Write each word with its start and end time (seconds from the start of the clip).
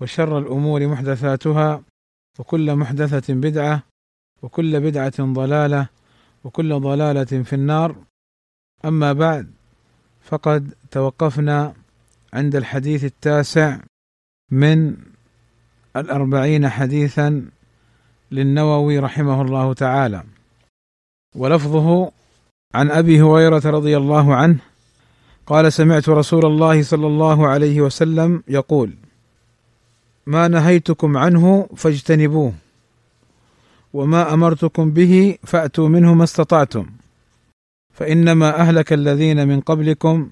وشر 0.00 0.38
الأمور 0.38 0.86
محدثاتها 0.86 1.82
وكل 2.38 2.74
محدثة 2.74 3.34
بدعة 3.34 3.82
وكل 4.42 4.80
بدعة 4.80 5.12
ضلالة 5.20 5.88
وكل 6.44 6.80
ضلالة 6.80 7.24
في 7.24 7.52
النار. 7.52 7.96
أما 8.84 9.12
بعد 9.12 9.50
فقد 10.22 10.74
توقفنا 10.90 11.74
عند 12.32 12.56
الحديث 12.56 13.04
التاسع 13.04 13.78
من 14.50 14.96
الأربعين 15.96 16.68
حديثا 16.68 17.50
للنووي 18.30 18.98
رحمه 18.98 19.42
الله 19.42 19.74
تعالى. 19.74 20.24
ولفظه 21.36 22.12
عن 22.74 22.90
أبي 22.90 23.22
هريرة 23.22 23.62
رضي 23.64 23.96
الله 23.96 24.34
عنه 24.34 24.58
قال 25.46 25.72
سمعت 25.72 26.08
رسول 26.08 26.46
الله 26.46 26.82
صلى 26.82 27.06
الله 27.06 27.46
عليه 27.48 27.80
وسلم 27.80 28.42
يقول 28.48 28.94
ما 30.26 30.48
نهيتكم 30.48 31.16
عنه 31.16 31.68
فاجتنبوه 31.76 32.52
وما 33.92 34.34
أمرتكم 34.34 34.90
به 34.90 35.38
فأتوا 35.44 35.88
منه 35.88 36.14
ما 36.14 36.24
استطعتم. 36.24 36.86
فإنما 37.92 38.60
أهلك 38.60 38.92
الذين 38.92 39.48
من 39.48 39.60
قبلكم 39.60 40.30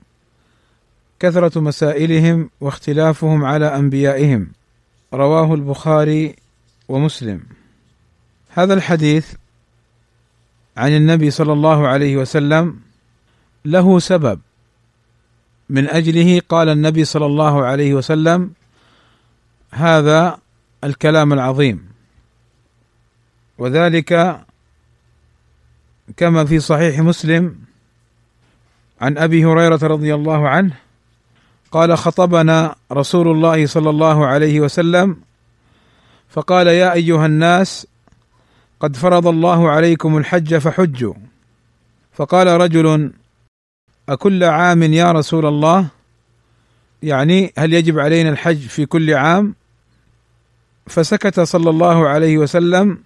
كثرة 1.21 1.61
مسائلهم 1.61 2.51
واختلافهم 2.61 3.45
على 3.45 3.67
أنبيائهم. 3.77 4.53
رواه 5.15 5.55
البخاري 5.55 6.37
ومسلم. 6.89 7.41
هذا 8.49 8.75
الحديث 8.75 9.33
عن 10.77 10.97
النبي 10.97 11.31
صلى 11.31 11.53
الله 11.53 11.89
عليه 11.89 12.17
وسلم 12.17 12.77
له 13.65 13.99
سبب. 13.99 14.41
من 15.69 15.89
أجله 15.89 16.41
قال 16.49 16.69
النبي 16.69 17.05
صلى 17.05 17.27
الله 17.27 17.65
عليه 17.65 17.95
وسلم 17.95 18.51
هذا 19.73 20.39
الكلام 20.85 21.33
العظيم. 21.33 21.89
وذلك 23.59 24.41
كما 26.17 26.45
في 26.45 26.61
صحيح 26.61 26.99
مسلم 26.99 27.57
عن 29.01 29.19
أبي 29.19 29.45
هريرة 29.45 29.79
رضي 29.83 30.15
الله 30.15 30.49
عنه 30.49 30.75
قال 31.71 31.99
خطبنا 31.99 32.75
رسول 32.93 33.29
الله 33.29 33.67
صلى 33.67 33.91
الله 33.91 34.27
عليه 34.27 34.61
وسلم 34.61 35.17
فقال 36.29 36.67
يا 36.67 36.93
أيها 36.93 37.27
الناس 37.27 37.87
قد 38.81 38.97
فرض 38.97 39.27
الله 39.27 39.71
عليكم 39.71 40.17
الحج 40.17 40.57
فحجوا. 40.57 41.15
فقال 42.13 42.47
رجل 42.47 43.13
أكل 44.09 44.45
عام 44.45 44.83
يا 44.83 45.13
رسول 45.13 45.47
الله؟ 45.47 45.89
يعني 47.03 47.53
هل 47.59 47.73
يجب 47.73 47.99
علينا 47.99 48.31
الحج 48.31 48.67
في 48.67 48.87
كل 48.87 49.15
عام؟ 49.15 49.55
فسكت 50.87 51.41
صلى 51.41 51.71
الله 51.71 52.09
عليه 52.09 52.39
وسلم 52.39 52.99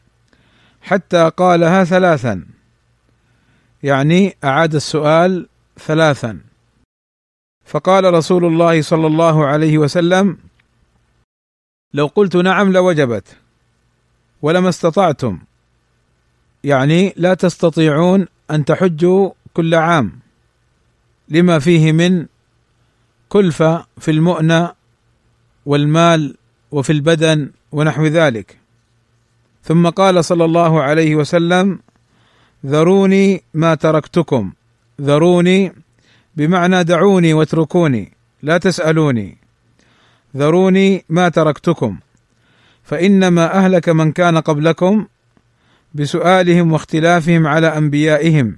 حتى 0.83 1.31
قالها 1.37 1.85
ثلاثا. 1.85 2.47
يعني 3.83 4.37
أعاد 4.45 4.75
السؤال 4.75 5.49
ثلاثا. 5.79 6.41
فقال 7.65 8.15
رسول 8.15 8.45
الله 8.45 8.83
صلى 8.83 9.07
الله 9.07 9.47
عليه 9.47 9.79
وسلم 9.79 10.39
لو 11.95 12.07
قلت 12.07 12.37
نعم 12.37 12.73
لوجبت 12.73 13.37
ولما 14.43 14.69
استطعتم. 14.69 15.39
يعني 16.65 17.15
لا 17.17 17.35
تستطيعون 17.35 18.27
أن 18.51 18.65
تحجوا 18.65 19.31
كل 19.55 19.75
عام. 19.75 20.21
لما 21.29 21.59
فيه 21.59 21.93
من 21.93 22.27
كلفة 23.29 23.87
في 23.99 24.11
المؤنة 24.11 24.73
والمال 25.67 26.37
وفي 26.73 26.93
البدن 26.93 27.51
ونحو 27.73 28.07
ذلك. 28.07 28.59
ثم 29.63 29.89
قال 29.89 30.25
صلى 30.25 30.45
الله 30.45 30.83
عليه 30.83 31.15
وسلم 31.15 31.79
ذروني 32.67 33.43
ما 33.55 33.75
تركتكم 33.75 34.53
ذروني 35.01 35.73
بمعنى 36.37 36.85
دعوني 36.85 37.35
واتركوني 37.35 38.13
لا 38.43 38.59
تسألوني 38.59 39.39
ذروني 40.37 41.05
ما 41.09 41.29
تركتكم 41.29 41.99
فإنما 42.83 43.55
أهلك 43.55 43.89
من 43.89 44.13
كان 44.13 44.39
قبلكم 44.39 45.07
بسؤالهم 45.95 46.73
واختلافهم 46.73 47.47
على 47.47 47.67
أنبيائهم. 47.67 48.57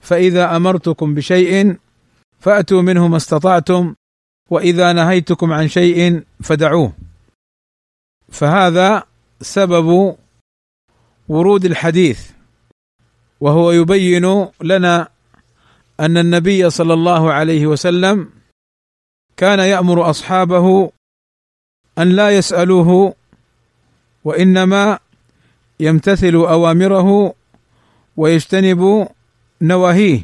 فإذا 0.00 0.56
أمرتكم 0.56 1.14
بشيء 1.14 1.76
فأتوا 2.40 2.82
منه 2.82 3.08
ما 3.08 3.16
استطعتم 3.16 3.94
وإذا 4.50 4.92
نهيتكم 4.92 5.52
عن 5.52 5.68
شيء 5.68 6.22
فدعوه. 6.42 6.92
فهذا 8.32 9.02
سبب 9.40 10.16
ورود 11.28 11.64
الحديث 11.64 12.30
وهو 13.40 13.70
يبين 13.72 14.48
لنا 14.62 15.08
أن 16.00 16.16
النبي 16.18 16.70
صلى 16.70 16.94
الله 16.94 17.32
عليه 17.32 17.66
وسلم 17.66 18.30
كان 19.36 19.58
يأمر 19.58 20.10
أصحابه 20.10 20.90
أن 21.98 22.08
لا 22.08 22.30
يسألوه 22.30 23.14
وإنما 24.24 24.98
يمتثلوا 25.80 26.50
أوامره 26.50 27.34
ويجتنبوا 28.16 29.06
نواهيه. 29.62 30.20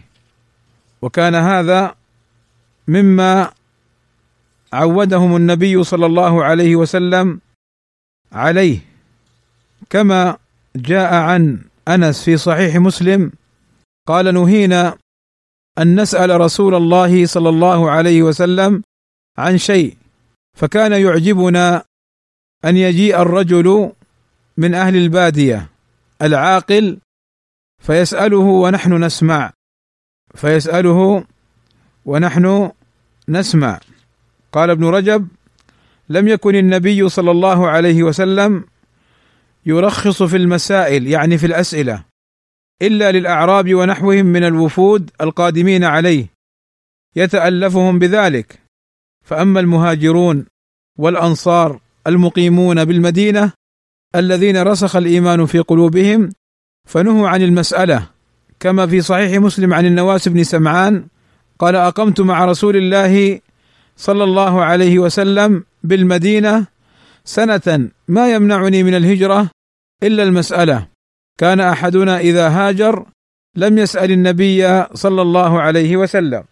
وكان 1.02 1.34
هذا 1.34 1.94
مما 2.88 3.52
عودهم 4.72 5.36
النبي 5.36 5.84
صلى 5.84 6.06
الله 6.06 6.44
عليه 6.44 6.76
وسلم 6.76 7.40
عليه 8.32 8.80
كما 9.90 10.36
جاء 10.76 11.14
عن 11.14 11.62
أنس 11.88 12.24
في 12.24 12.36
صحيح 12.36 12.76
مسلم 12.76 13.32
قال 14.06 14.34
نهينا 14.34 14.96
أن 15.78 16.00
نسأل 16.00 16.40
رسول 16.40 16.74
الله 16.74 17.26
صلى 17.26 17.48
الله 17.48 17.90
عليه 17.90 18.22
وسلم 18.22 18.82
عن 19.38 19.58
شيء 19.58 19.96
فكان 20.56 20.92
يعجبنا 20.92 21.84
أن 22.64 22.76
يجيء 22.76 23.22
الرجل 23.22 23.92
من 24.56 24.74
أهل 24.74 24.96
البادية 24.96 25.68
العاقل 26.22 26.98
فيسأله 27.82 28.36
ونحن 28.36 29.04
نسمع 29.04 29.52
فيسأله 30.34 31.24
ونحن 32.04 32.70
نسمع. 33.28 33.80
قال 34.52 34.70
ابن 34.70 34.84
رجب 34.84 35.28
لم 36.08 36.28
يكن 36.28 36.54
النبي 36.54 37.08
صلى 37.08 37.30
الله 37.30 37.68
عليه 37.68 38.02
وسلم 38.02 38.64
يرخص 39.66 40.22
في 40.22 40.36
المسائل 40.36 41.06
يعني 41.06 41.38
في 41.38 41.46
الأسئلة 41.46 42.04
إلا 42.82 43.12
للأعراب 43.12 43.74
ونحوهم 43.74 44.26
من 44.26 44.44
الوفود 44.44 45.10
القادمين 45.20 45.84
عليه 45.84 46.26
يتألفهم 47.16 47.98
بذلك. 47.98 48.58
فأما 49.24 49.60
المهاجرون 49.60 50.46
والأنصار 50.98 51.80
المقيمون 52.06 52.84
بالمدينة 52.84 53.52
الذين 54.14 54.62
رسخ 54.62 54.96
الإيمان 54.96 55.46
في 55.46 55.58
قلوبهم 55.58 56.30
فنهوا 56.88 57.28
عن 57.28 57.42
المسألة. 57.42 58.06
كما 58.60 58.86
في 58.86 59.00
صحيح 59.00 59.40
مسلم 59.40 59.74
عن 59.74 59.86
النواس 59.86 60.28
بن 60.28 60.44
سمعان 60.44 61.06
قال 61.58 61.76
أقمت 61.76 62.20
مع 62.20 62.44
رسول 62.44 62.76
الله 62.76 63.40
صلى 64.00 64.24
الله 64.24 64.64
عليه 64.64 64.98
وسلم 64.98 65.64
بالمدينة 65.84 66.66
سنة 67.24 67.88
ما 68.08 68.32
يمنعني 68.32 68.82
من 68.82 68.94
الهجرة 68.94 69.50
إلا 70.02 70.22
المسألة. 70.22 70.88
كان 71.38 71.60
أحدنا 71.60 72.18
إذا 72.18 72.48
هاجر 72.48 73.06
لم 73.56 73.78
يسأل 73.78 74.10
النبي 74.10 74.84
صلى 74.94 75.22
الله 75.22 75.60
عليه 75.60 75.96
وسلم. 75.96 76.44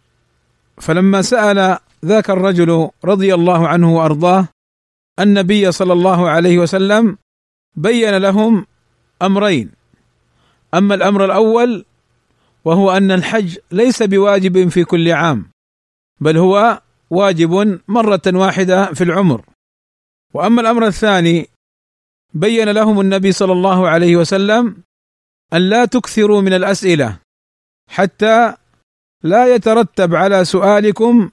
فلما 0.80 1.22
سأل 1.22 1.78
ذاك 2.04 2.30
الرجل 2.30 2.90
رضي 3.04 3.34
الله 3.34 3.68
عنه 3.68 3.96
وأرضاه 3.96 4.48
النبي 5.20 5.72
صلى 5.72 5.92
الله 5.92 6.28
عليه 6.28 6.58
وسلم 6.58 7.18
بين 7.76 8.16
لهم 8.16 8.66
أمرين. 9.22 9.70
أما 10.74 10.94
الأمر 10.94 11.24
الأول 11.24 11.84
وهو 12.64 12.90
أن 12.96 13.10
الحج 13.10 13.56
ليس 13.72 14.02
بواجب 14.02 14.68
في 14.68 14.84
كل 14.84 15.12
عام 15.12 15.50
بل 16.20 16.36
هو 16.36 16.82
واجب 17.10 17.80
مرة 17.88 18.22
واحدة 18.26 18.92
في 18.92 19.04
العمر. 19.04 19.44
وأما 20.34 20.60
الأمر 20.60 20.86
الثاني 20.86 21.48
بين 22.34 22.68
لهم 22.68 23.00
النبي 23.00 23.32
صلى 23.32 23.52
الله 23.52 23.88
عليه 23.88 24.16
وسلم 24.16 24.76
أن 25.52 25.68
لا 25.68 25.84
تكثروا 25.84 26.40
من 26.40 26.52
الأسئلة 26.52 27.18
حتى 27.90 28.54
لا 29.22 29.54
يترتب 29.54 30.14
على 30.14 30.44
سؤالكم 30.44 31.30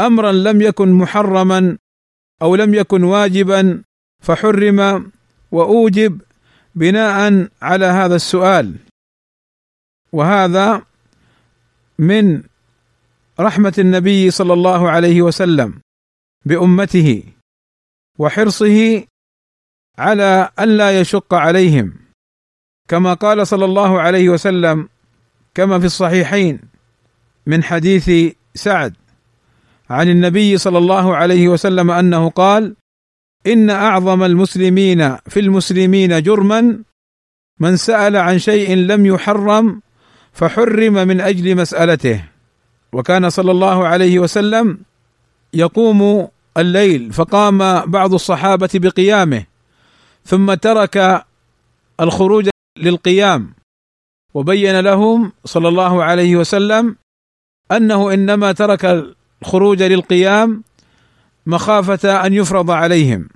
أمرا 0.00 0.32
لم 0.32 0.62
يكن 0.62 0.92
محرما 0.92 1.78
أو 2.42 2.56
لم 2.56 2.74
يكن 2.74 3.04
واجبا 3.04 3.82
فحرم 4.22 5.10
وأوجب 5.52 6.20
بناء 6.74 7.48
على 7.62 7.86
هذا 7.86 8.16
السؤال. 8.16 8.76
وهذا 10.12 10.82
من 11.98 12.42
رحمة 13.42 13.74
النبي 13.78 14.30
صلى 14.30 14.52
الله 14.52 14.90
عليه 14.90 15.22
وسلم 15.22 15.74
بأمته 16.46 17.22
وحرصه 18.18 19.04
على 19.98 20.50
الا 20.60 21.00
يشق 21.00 21.34
عليهم. 21.34 21.92
كما 22.88 23.14
قال 23.14 23.46
صلى 23.46 23.64
الله 23.64 24.00
عليه 24.00 24.28
وسلم 24.28 24.88
كما 25.54 25.78
في 25.78 25.86
الصحيحين 25.86 26.60
من 27.46 27.64
حديث 27.64 28.34
سعد 28.54 28.94
عن 29.90 30.08
النبي 30.08 30.58
صلى 30.58 30.78
الله 30.78 31.16
عليه 31.16 31.48
وسلم 31.48 31.90
أنه 31.90 32.30
قال 32.30 32.76
إن 33.46 33.70
أعظم 33.70 34.22
المسلمين 34.22 35.16
في 35.16 35.40
المسلمين 35.40 36.22
جرما 36.22 36.78
من 37.60 37.76
سأل 37.76 38.16
عن 38.16 38.38
شيء 38.38 38.76
لم 38.76 39.06
يحرم 39.06 39.82
فحرم 40.32 40.92
من 40.92 41.20
أجل 41.20 41.56
مسألته. 41.56 42.31
وكان 42.92 43.30
صلى 43.30 43.50
الله 43.50 43.86
عليه 43.86 44.18
وسلم 44.18 44.78
يقوم 45.54 46.28
الليل 46.56 47.12
فقام 47.12 47.58
بعض 47.86 48.14
الصحابة 48.14 48.70
بقيامه 48.74 49.44
ثم 50.24 50.54
ترك 50.54 51.24
الخروج 52.00 52.48
للقيام 52.78 53.52
وبين 54.34 54.80
لهم 54.80 55.32
صلى 55.44 55.68
الله 55.68 56.04
عليه 56.04 56.36
وسلم 56.36 56.96
أنه 57.72 58.14
إنما 58.14 58.52
ترك 58.52 59.04
الخروج 59.42 59.82
للقيام 59.82 60.62
مخافة 61.46 62.26
أن 62.26 62.32
يفرض 62.34 62.70
عليهم. 62.70 63.28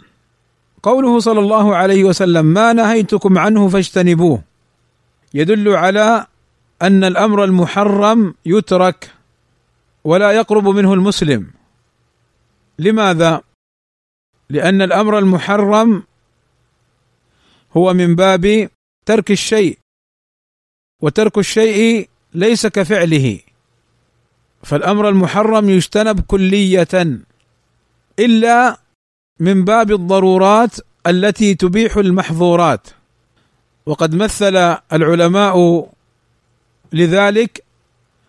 قوله 0.82 1.18
صلى 1.18 1.40
الله 1.40 1.76
عليه 1.76 2.04
وسلم 2.04 2.46
ما 2.46 2.72
نهيتكم 2.72 3.38
عنه 3.38 3.68
فاجتنبوه 3.68 4.42
يدل 5.34 5.68
على 5.68 6.26
أن 6.82 7.04
الأمر 7.04 7.44
المحرم 7.44 8.34
يترك 8.46 9.15
ولا 10.06 10.32
يقرب 10.32 10.68
منه 10.68 10.94
المسلم. 10.94 11.50
لماذا؟ 12.78 13.42
لأن 14.50 14.82
الأمر 14.82 15.18
المحرم 15.18 16.02
هو 17.76 17.94
من 17.94 18.14
باب 18.14 18.70
ترك 19.06 19.30
الشيء 19.30 19.78
وترك 21.02 21.38
الشيء 21.38 22.08
ليس 22.34 22.66
كفعله. 22.66 23.40
فالأمر 24.62 25.08
المحرم 25.08 25.70
يجتنب 25.70 26.20
كلية 26.20 26.94
إلا 28.18 28.80
من 29.40 29.64
باب 29.64 29.90
الضرورات 29.90 30.74
التي 31.06 31.54
تبيح 31.54 31.96
المحظورات. 31.96 32.88
وقد 33.86 34.14
مثل 34.14 34.56
العلماء 34.92 35.88
لذلك 36.92 37.64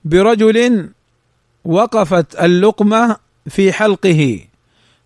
برجل 0.06 0.89
وقفت 1.67 2.35
اللقمة 2.35 3.17
في 3.49 3.73
حلقه 3.73 4.39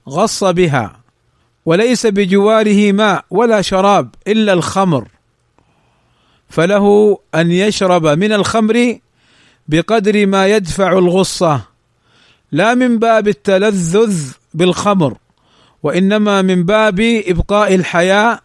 غص 0.10 0.44
بها 0.44 1.00
وليس 1.66 2.08
بجواره 2.08 2.92
ماء 2.92 3.26
ولا 3.30 3.62
شراب 3.62 4.16
إلا 4.28 4.54
الخمر. 4.54 5.08
فله 6.50 7.18
أن 7.36 7.52
يشرب 7.52 8.08
من 8.08 8.34
الخمر 8.34 9.00
بقدر 9.68 10.26
ما 10.26 10.48
يدفع 10.48 10.92
الغصة 10.92 11.62
لا 12.52 12.74
من 12.74 13.00
باب 13.00 13.28
التلذذ 13.28 14.32
بالخمر 14.54 15.18
وإنما 15.84 16.42
من 16.42 16.64
باب 16.64 17.00
إبقاء 17.28 17.76
الحياء 17.76 18.44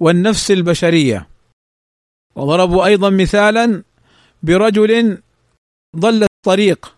والنفس 0.00 0.50
البشرية. 0.50 1.28
وضربوا 2.36 2.86
أيضا 2.86 3.10
مثالا 3.10 3.82
برجل 4.42 5.18
ضل 5.96 6.22
الطريق. 6.22 6.97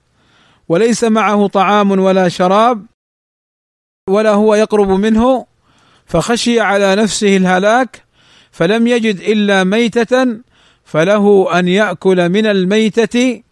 وليس 0.71 1.05
معه 1.05 1.47
طعام 1.47 1.91
ولا 1.91 2.29
شراب 2.29 2.87
ولا 4.09 4.31
هو 4.31 4.55
يقرب 4.55 4.89
منه 4.89 5.47
فخشي 6.07 6.61
على 6.61 6.97
نفسه 6.97 7.37
الهلاك 7.37 8.05
فلم 8.51 8.87
يجد 8.87 9.21
إلا 9.21 9.65
ميتة 9.65 10.39
فله 10.85 11.59
أن 11.59 11.69
يأكل 11.69 12.29
من 12.29 12.47
الميتة 12.47 13.43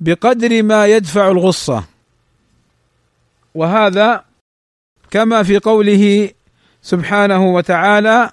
بقدر 0.00 0.62
ما 0.62 0.86
يدفع 0.86 1.28
الغصة. 1.28 1.84
وهذا 3.54 4.24
كما 5.10 5.42
في 5.42 5.58
قوله 5.58 6.30
سبحانه 6.82 7.54
وتعالى 7.54 8.30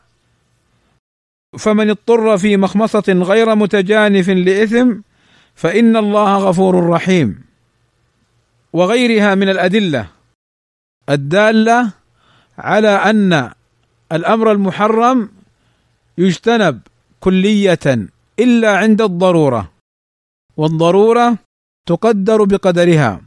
فمن 1.60 1.90
اضطر 1.90 2.38
في 2.38 2.58
مخمصة 2.58 3.04
غير 3.08 3.56
متجانف 3.56 4.30
لإثم 4.30 4.94
فإن 5.56 5.98
الله 5.98 6.38
غفور 6.38 6.90
رحيم. 6.90 7.51
وغيرها 8.74 9.36
من 9.36 9.50
الأدلة. 9.50 10.08
الدالة 11.10 11.92
على 12.58 12.90
أن 12.90 13.52
الأمر 14.12 14.52
المحرم 14.52 15.30
يجتنب 16.18 16.82
كلية 17.20 18.08
إلا 18.40 18.78
عند 18.78 19.02
الضرورة 19.02 19.72
والضرورة 20.58 21.38
تقدر 21.88 22.44
بقدرها. 22.44 23.22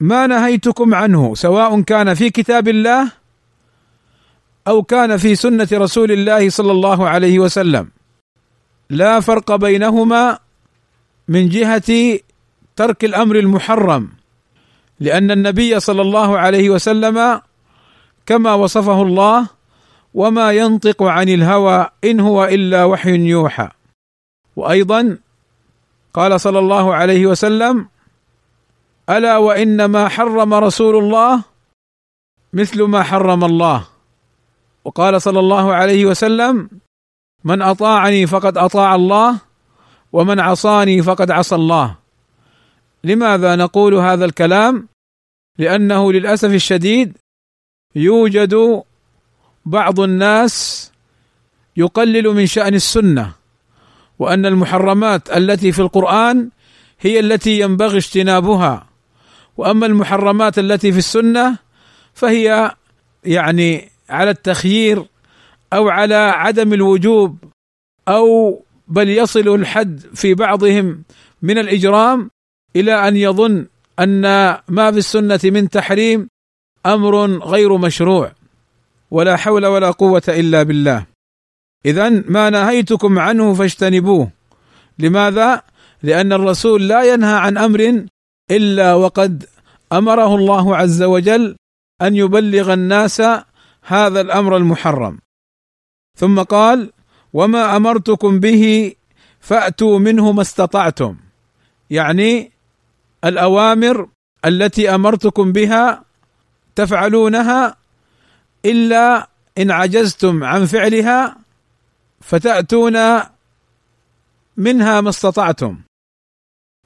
ما 0.00 0.26
نهيتكم 0.26 0.94
عنه 0.94 1.34
سواء 1.34 1.80
كان 1.80 2.14
في 2.14 2.30
كتاب 2.30 2.68
الله 2.68 3.12
أو 4.68 4.82
كان 4.82 5.16
في 5.16 5.34
سنة 5.34 5.68
رسول 5.72 6.12
الله 6.12 6.50
صلى 6.50 6.72
الله 6.72 7.08
عليه 7.08 7.38
وسلم. 7.38 7.88
لا 8.90 9.20
فرق 9.20 9.56
بينهما 9.56 10.38
من 11.28 11.48
جهة 11.48 12.20
ترك 12.76 13.04
الأمر 13.04 13.36
المحرم. 13.36 14.23
لأن 15.04 15.30
النبي 15.30 15.80
صلى 15.80 16.02
الله 16.02 16.38
عليه 16.38 16.70
وسلم 16.70 17.40
كما 18.26 18.54
وصفه 18.54 19.02
الله 19.02 19.48
وما 20.14 20.52
ينطق 20.52 21.02
عن 21.02 21.28
الهوى 21.28 21.86
إن 22.04 22.20
هو 22.20 22.44
إلا 22.44 22.84
وحي 22.84 23.16
يوحى. 23.28 23.68
وأيضا 24.56 25.18
قال 26.14 26.40
صلى 26.40 26.58
الله 26.58 26.94
عليه 26.94 27.26
وسلم 27.26 27.88
ألا 29.10 29.36
وانما 29.36 30.08
حرم 30.08 30.54
رسول 30.54 31.04
الله 31.04 31.42
مثل 32.52 32.82
ما 32.82 33.02
حرم 33.02 33.44
الله. 33.44 33.86
وقال 34.84 35.22
صلى 35.22 35.40
الله 35.40 35.74
عليه 35.74 36.06
وسلم 36.06 36.70
من 37.44 37.62
أطاعني 37.62 38.26
فقد 38.26 38.58
أطاع 38.58 38.94
الله 38.94 39.36
ومن 40.12 40.40
عصاني 40.40 41.02
فقد 41.02 41.30
عصى 41.30 41.54
الله. 41.54 41.96
لماذا 43.04 43.56
نقول 43.56 43.94
هذا 43.94 44.24
الكلام؟ 44.24 44.93
لأنه 45.58 46.12
للأسف 46.12 46.54
الشديد 46.54 47.18
يوجد 47.94 48.82
بعض 49.66 50.00
الناس 50.00 50.90
يقلل 51.76 52.28
من 52.28 52.46
شأن 52.46 52.74
السنة 52.74 53.32
وأن 54.18 54.46
المحرمات 54.46 55.30
التي 55.36 55.72
في 55.72 55.78
القرآن 55.78 56.50
هي 57.00 57.20
التي 57.20 57.60
ينبغي 57.60 57.96
اجتنابها 57.96 58.86
وأما 59.56 59.86
المحرمات 59.86 60.58
التي 60.58 60.92
في 60.92 60.98
السنة 60.98 61.58
فهي 62.14 62.74
يعني 63.24 63.88
على 64.08 64.30
التخيير 64.30 65.06
أو 65.72 65.88
على 65.88 66.14
عدم 66.14 66.72
الوجوب 66.72 67.38
أو 68.08 68.62
بل 68.88 69.08
يصل 69.08 69.54
الحد 69.54 70.00
في 70.14 70.34
بعضهم 70.34 71.02
من 71.42 71.58
الإجرام 71.58 72.30
إلى 72.76 73.08
أن 73.08 73.16
يظن 73.16 73.66
أن 74.00 74.22
ما 74.68 74.90
في 74.92 74.98
السنة 74.98 75.40
من 75.44 75.68
تحريم 75.68 76.28
أمر 76.86 77.26
غير 77.26 77.76
مشروع 77.76 78.32
ولا 79.10 79.36
حول 79.36 79.66
ولا 79.66 79.90
قوة 79.90 80.22
إلا 80.28 80.62
بالله. 80.62 81.06
اذا 81.86 82.08
ما 82.08 82.50
نهيتكم 82.50 83.18
عنه 83.18 83.54
فاجتنبوه. 83.54 84.30
لماذا؟ 84.98 85.62
لأن 86.02 86.32
الرسول 86.32 86.88
لا 86.88 87.02
ينهى 87.02 87.34
عن 87.34 87.58
أمر 87.58 88.06
إلا 88.50 88.94
وقد 88.94 89.46
أمره 89.92 90.34
الله 90.34 90.76
عز 90.76 91.02
وجل 91.02 91.56
أن 92.02 92.16
يبلغ 92.16 92.72
الناس 92.72 93.22
هذا 93.82 94.20
الأمر 94.20 94.56
المحرم. 94.56 95.18
ثم 96.18 96.42
قال 96.42 96.92
وما 97.32 97.76
أمرتكم 97.76 98.40
به 98.40 98.94
فأتوا 99.40 99.98
منه 99.98 100.32
ما 100.32 100.42
استطعتم. 100.42 101.16
يعني 101.90 102.53
الأوامر 103.24 104.08
التي 104.44 104.94
أمرتكم 104.94 105.52
بها 105.52 106.04
تفعلونها 106.76 107.76
إلا 108.64 109.28
إن 109.58 109.70
عجزتم 109.70 110.44
عن 110.44 110.66
فعلها 110.66 111.36
فتأتون 112.20 113.22
منها 114.56 115.00
ما 115.00 115.08
استطعتم. 115.08 115.80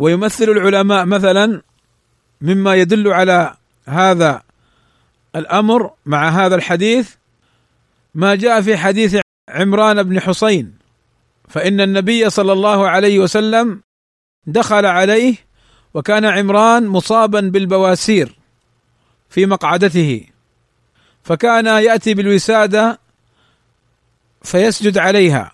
ويمثل 0.01 0.45
العلماء 0.45 1.05
مثلا 1.05 1.63
مما 2.41 2.75
يدل 2.75 3.09
على 3.09 3.57
هذا 3.87 4.43
الأمر 5.37 5.91
مع 6.07 6.29
هذا 6.29 6.55
الحديث 6.55 7.15
ما 8.15 8.35
جاء 8.35 8.61
في 8.61 8.77
حديث 8.77 9.17
عمران 9.49 10.03
بن 10.03 10.21
حسين 10.21 10.79
فإن 11.49 11.81
النبي 11.81 12.31
صلى 12.31 12.53
الله 12.53 12.89
عليه 12.89 13.19
وسلم 13.19 13.81
دخل 14.47 14.87
عليه 14.87 15.48
وكان 15.95 16.25
عمران 16.25 16.87
مصابا 16.87 17.41
بالبواسير 17.41 18.39
في 19.31 19.47
مقعدته. 19.47 20.25
فكان 21.23 21.67
يأتي 21.67 22.15
بالوسادة 22.15 23.01
فيسجد 24.43 24.99
عليها. 24.99 25.53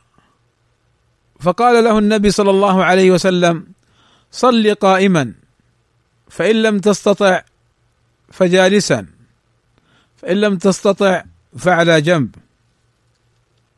فقال 1.40 1.84
له 1.84 1.98
النبي 1.98 2.30
صلى 2.30 2.50
الله 2.50 2.84
عليه 2.84 3.10
وسلم 3.10 3.66
صل 4.30 4.74
قائما 4.74 5.34
فإن 6.28 6.62
لم 6.62 6.78
تستطع 6.78 7.42
فجالسا 8.32 9.06
فإن 10.16 10.36
لم 10.36 10.56
تستطع 10.56 11.24
فعلى 11.58 12.00
جنب. 12.00 12.34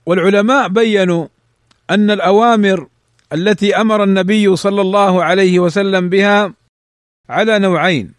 والعلماء 0.07 0.69
بينوا 0.69 1.29
أن 1.91 2.11
الأوامر 2.11 2.89
التي 3.33 3.77
أمر 3.77 4.05
النبي 4.05 4.57
صلى 4.57 4.81
الله 4.81 5.25
عليه 5.25 5.59
وسلم 5.61 6.09
بها 6.09 6.53
على 7.29 7.59
نوعين. 7.59 8.15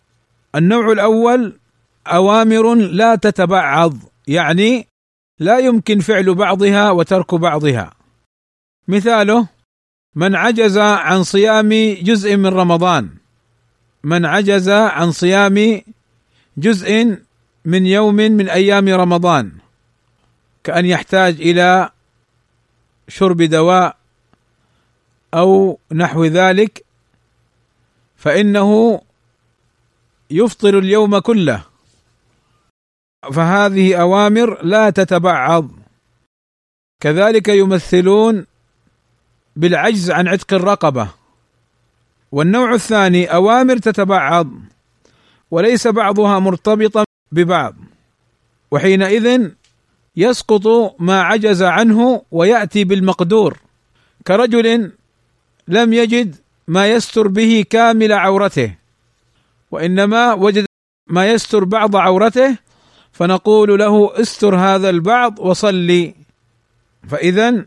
النوع 0.56 0.92
الأول 0.92 1.60
أوامر 2.08 2.76
لا 2.76 3.16
تتبعض 3.16 3.94
يعني 4.28 4.88
لا 5.40 5.60
يمكن 5.60 6.00
فعل 6.00 6.36
بعضها 6.36 6.92
وترك 6.92 7.36
بعضها. 7.36 7.94
مثاله 8.88 9.48
من 10.16 10.36
عجز 10.36 10.78
عن 10.78 11.24
صيام 11.24 11.70
جزء 12.02 12.36
من 12.36 12.48
رمضان. 12.48 13.10
من 14.04 14.26
عجز 14.26 14.70
عن 14.70 15.12
صيام 15.12 15.82
جزء 16.58 17.18
من 17.66 17.86
يوم 17.86 18.16
من 18.16 18.50
أيام 18.50 18.90
رمضان. 18.90 19.52
كأن 20.64 20.86
يحتاج 20.86 21.42
إلى 21.42 21.90
شرب 23.08 23.42
دواء 23.42 23.98
أو 25.34 25.80
نحو 25.92 26.26
ذلك 26.26 26.86
فإنه 28.16 29.02
يفطر 30.32 30.80
اليوم 30.80 31.20
كله. 31.20 31.64
فهذه 33.34 33.96
أوامر 33.96 34.64
لا 34.64 34.90
تتبعض. 34.90 35.70
كذلك 37.02 37.48
يمثلون 37.48 38.46
بالعجز 39.56 40.12
عن 40.12 40.28
عتق 40.28 40.54
الرقبة. 40.54 41.10
والنوع 42.32 42.74
الثاني 42.74 43.34
أوامر 43.34 43.78
تتبعض 43.78 44.50
وليس 45.52 45.88
بعضها 45.88 46.40
مرتبطا 46.40 47.04
ببعض. 47.32 47.76
وحينئذ 48.72 49.52
يسقط 50.16 50.96
ما 51.00 51.22
عجز 51.22 51.64
عنه 51.64 52.22
ويأتي 52.32 52.84
بالمقدور. 52.84 53.58
كرجل 54.28 54.92
لم 55.68 55.94
يجد 55.94 56.36
ما 56.68 56.88
يستر 56.88 57.28
به 57.28 57.66
كامل 57.70 58.14
عورته 58.14 58.76
وإنما 59.72 60.34
وجد 60.34 60.66
ما 61.08 61.28
يستر 61.28 61.64
بعض 61.64 61.96
عورته 61.96 62.58
فنقول 63.12 63.80
له 63.80 64.22
استر 64.22 64.56
هذا 64.56 64.90
البعض 64.90 65.40
وصلي. 65.40 66.16
فاذا 67.08 67.66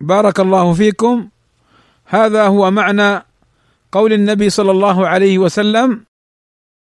بارك 0.00 0.40
الله 0.40 0.72
فيكم. 0.72 1.28
هذا 2.06 2.46
هو 2.46 2.70
معنى 2.70 3.22
قول 3.92 4.12
النبي 4.12 4.50
صلى 4.50 4.70
الله 4.70 5.08
عليه 5.08 5.38
وسلم 5.38 6.04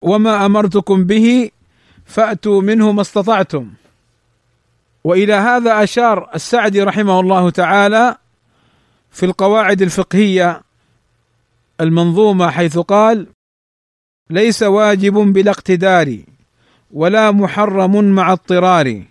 وما 0.01 0.45
أمرتكم 0.45 1.03
به 1.03 1.51
فأتوا 2.05 2.61
منه 2.61 2.91
ما 2.91 3.01
استطعتم. 3.01 3.71
وإلى 5.03 5.33
هذا 5.33 5.83
أشار 5.83 6.29
السعدي 6.35 6.83
رحمه 6.83 7.19
الله 7.19 7.49
تعالى 7.49 8.15
في 9.11 9.25
القواعد 9.25 9.81
الفقهية 9.81 10.61
المنظومة 11.81 12.49
حيث 12.49 12.77
قال 12.77 13.27
ليس 14.29 14.63
واجب 14.63 15.13
بلا 15.13 15.51
اقتدار 15.51 16.17
ولا 16.91 17.31
محرم 17.31 18.03
مع 18.05 18.31
اضطرار 18.31 19.03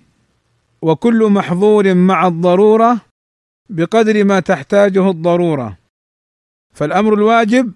وكل 0.83 1.29
محظور 1.31 1.95
مع 1.95 2.27
الضرورة 2.27 3.01
بقدر 3.71 4.25
ما 4.25 4.41
تحتاجه 4.41 5.11
الضرورة. 5.11 5.79
فالأمر 6.75 7.15
الواجب 7.15 7.73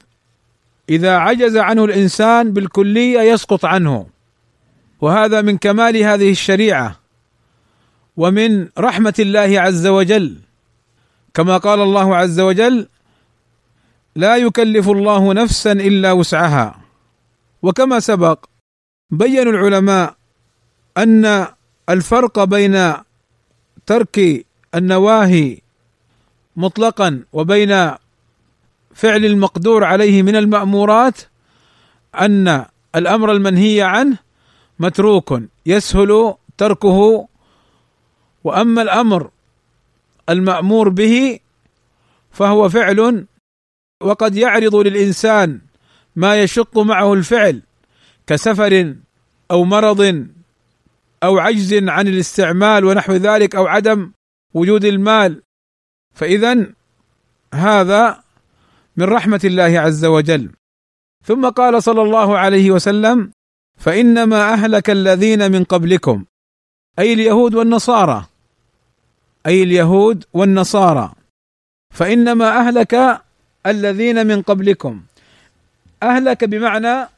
إذا 0.88 1.16
عجز 1.16 1.56
عنه 1.56 1.84
الإنسان 1.84 2.52
بالكلية 2.52 3.20
يسقط 3.20 3.64
عنه 3.64 4.06
وهذا 5.00 5.40
من 5.40 5.58
كمال 5.58 5.96
هذه 5.96 6.30
الشريعة 6.30 7.00
ومن 8.16 8.68
رحمة 8.78 9.14
الله 9.18 9.60
عز 9.60 9.86
وجل. 9.86 10.36
كما 11.34 11.56
قال 11.56 11.80
الله 11.80 12.16
عز 12.16 12.40
وجل 12.40 12.88
لا 14.16 14.36
يكلف 14.36 14.88
الله 14.88 15.32
نفسا 15.32 15.72
إلا 15.72 16.12
وسعها 16.12 16.80
وكما 17.62 18.00
سبق 18.00 18.44
بين 19.10 19.48
العلماء 19.48 20.16
أن 20.96 21.46
الفرق 21.88 22.44
بين 22.44 22.92
ترك 23.86 24.46
النواهي 24.74 25.58
مطلقا 26.56 27.22
وبين 27.32 27.70
فعل 28.94 29.24
المقدور 29.24 29.84
عليه 29.84 30.22
من 30.22 30.36
المأمورات 30.36 31.20
أن 32.14 32.66
الأمر 32.94 33.32
المنهي 33.32 33.82
عنه 33.82 34.18
متروك 34.78 35.40
يسهل 35.66 36.34
تركه. 36.58 37.28
وأما 38.44 38.82
الأمر 38.82 39.30
المأمور 40.28 40.88
به 40.88 41.38
فهو 42.30 42.68
فعل 42.68 43.26
وقد 44.02 44.36
يعرض 44.36 44.74
للإنسان 44.76 45.60
ما 46.16 46.42
يشق 46.42 46.78
معه 46.78 47.12
الفعل 47.14 47.62
كسفر 48.26 48.94
أو 49.50 49.64
مرض 49.64 50.26
أو 51.22 51.38
عجز 51.38 51.74
عن 51.74 52.08
الاستعمال 52.08 52.84
ونحو 52.84 53.12
ذلك 53.12 53.56
أو 53.56 53.66
عدم 53.66 54.12
وجود 54.54 54.84
المال. 54.84 55.42
فاذا 56.14 56.66
هذا 57.54 58.22
من 58.96 59.04
رحمة 59.04 59.40
الله 59.44 59.80
عز 59.80 60.04
وجل. 60.04 60.50
ثم 61.24 61.48
قال 61.48 61.82
صلى 61.82 62.02
الله 62.02 62.38
عليه 62.38 62.70
وسلم 62.70 63.32
فإنما 63.80 64.52
أهلك 64.52 64.90
الذين 64.90 65.52
من 65.52 65.64
قبلكم 65.64 66.24
أي 66.98 67.12
اليهود 67.12 67.54
والنصارى. 67.54 68.26
أي 69.46 69.62
اليهود 69.62 70.24
والنصارى. 70.32 71.12
فإنما 71.94 72.58
أهلك 72.58 73.22
الذين 73.66 74.26
من 74.26 74.42
قبلكم. 74.42 75.02
أهلك 76.02 76.44
بمعنى 76.44 77.08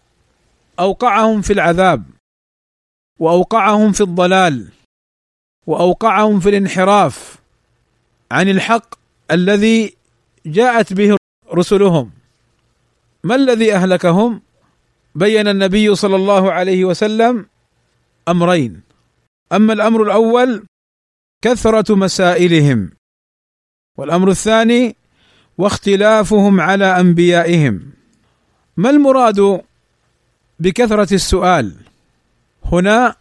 أوقعهم 0.80 1.42
في 1.42 1.52
العذاب 1.52 2.02
وأوقعهم 3.21 3.92
في 3.92 4.00
الضلال 4.00 4.68
وأوقعهم 5.66 6.40
في 6.40 6.49
الانحراف 6.49 7.38
عن 8.30 8.49
الحق 8.49 8.95
الذي 9.30 9.97
جاءت 10.47 10.92
به 10.92 11.16
رسلهم. 11.54 12.11
ما 13.25 13.35
الذي 13.35 13.75
أهلكهم؟ 13.75 14.42
بين 15.14 15.49
النبي 15.49 15.95
صلى 15.95 16.16
الله 16.16 16.52
عليه 16.52 16.85
وسلم 16.85 17.47
أمرين. 18.28 18.83
أما 19.52 19.73
الأمر 19.73 20.02
الأول 20.02 20.66
كثرة 21.47 21.95
مسائلهم. 21.95 22.91
والأمر 23.97 24.31
الثاني 24.31 24.97
واختلافهم 25.59 26.61
على 26.61 27.00
أنبيائهم. 27.00 27.93
ما 28.76 28.91
المراد 28.91 29.61
بكثرة 30.61 31.15
السؤال؟ 31.15 31.75
هنا 32.65 33.17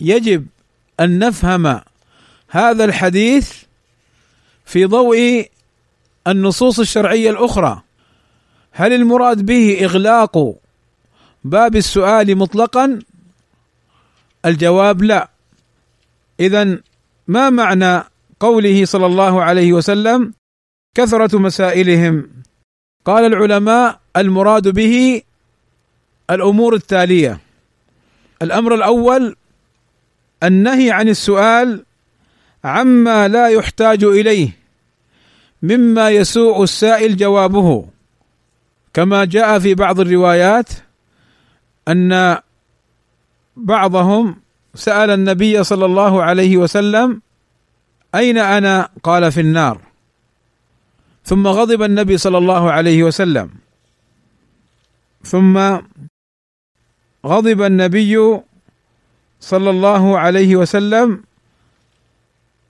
يجب 0.00 0.46
أن 1.00 1.18
نفهم 1.18 1.80
هذا 2.48 2.84
الحديث 2.84 3.52
في 4.64 4.84
ضوء 4.84 5.48
النصوص 6.26 6.78
الشرعية 6.78 7.30
الأخرى. 7.30 7.82
هل 8.72 8.92
المراد 8.92 9.46
به 9.46 9.84
إغلاق 9.84 10.54
باب 11.44 11.76
السؤال 11.76 12.36
مطلقا؟ 12.38 12.98
الجواب 14.44 15.02
لا. 15.02 15.28
اذا 16.40 16.78
ما 17.28 17.50
معنى 17.50 18.04
قوله 18.40 18.84
صلى 18.84 19.06
الله 19.06 19.42
عليه 19.42 19.72
وسلم 19.72 20.34
كثرة 20.94 21.38
مسائلهم؟ 21.38 22.28
قال 23.04 23.24
العلماء 23.24 24.00
المراد 24.16 24.68
به 24.68 25.22
الأمور 26.30 26.74
التالية. 26.74 27.40
الأمر 28.42 28.74
الأول 28.74 29.36
النهي 30.42 30.90
عن 30.90 31.08
السؤال 31.08 31.84
عما 32.64 33.28
لا 33.28 33.48
يحتاج 33.48 34.04
إليه 34.04 34.50
مما 35.62 36.10
يسوء 36.10 36.62
السائل 36.62 37.16
جوابه. 37.16 37.86
كما 38.94 39.24
جاء 39.24 39.58
في 39.58 39.74
بعض 39.74 40.00
الروايات 40.00 40.68
أن 41.88 42.38
بعضهم 43.56 44.43
سأل 44.74 45.10
النبي 45.10 45.64
صلى 45.64 45.84
الله 45.84 46.22
عليه 46.22 46.56
وسلم 46.56 47.22
أين 48.14 48.38
أنا؟ 48.38 48.88
قال 49.02 49.32
في 49.32 49.40
النار. 49.40 49.80
ثم 51.24 51.46
غضب 51.46 51.82
النبي 51.82 52.18
صلى 52.18 52.38
الله 52.38 52.72
عليه 52.72 53.02
وسلم. 53.02 53.50
ثم 55.22 55.78
غضب 57.26 57.62
النبي 57.62 58.40
صلى 59.40 59.70
الله 59.70 60.18
عليه 60.18 60.56
وسلم 60.56 61.24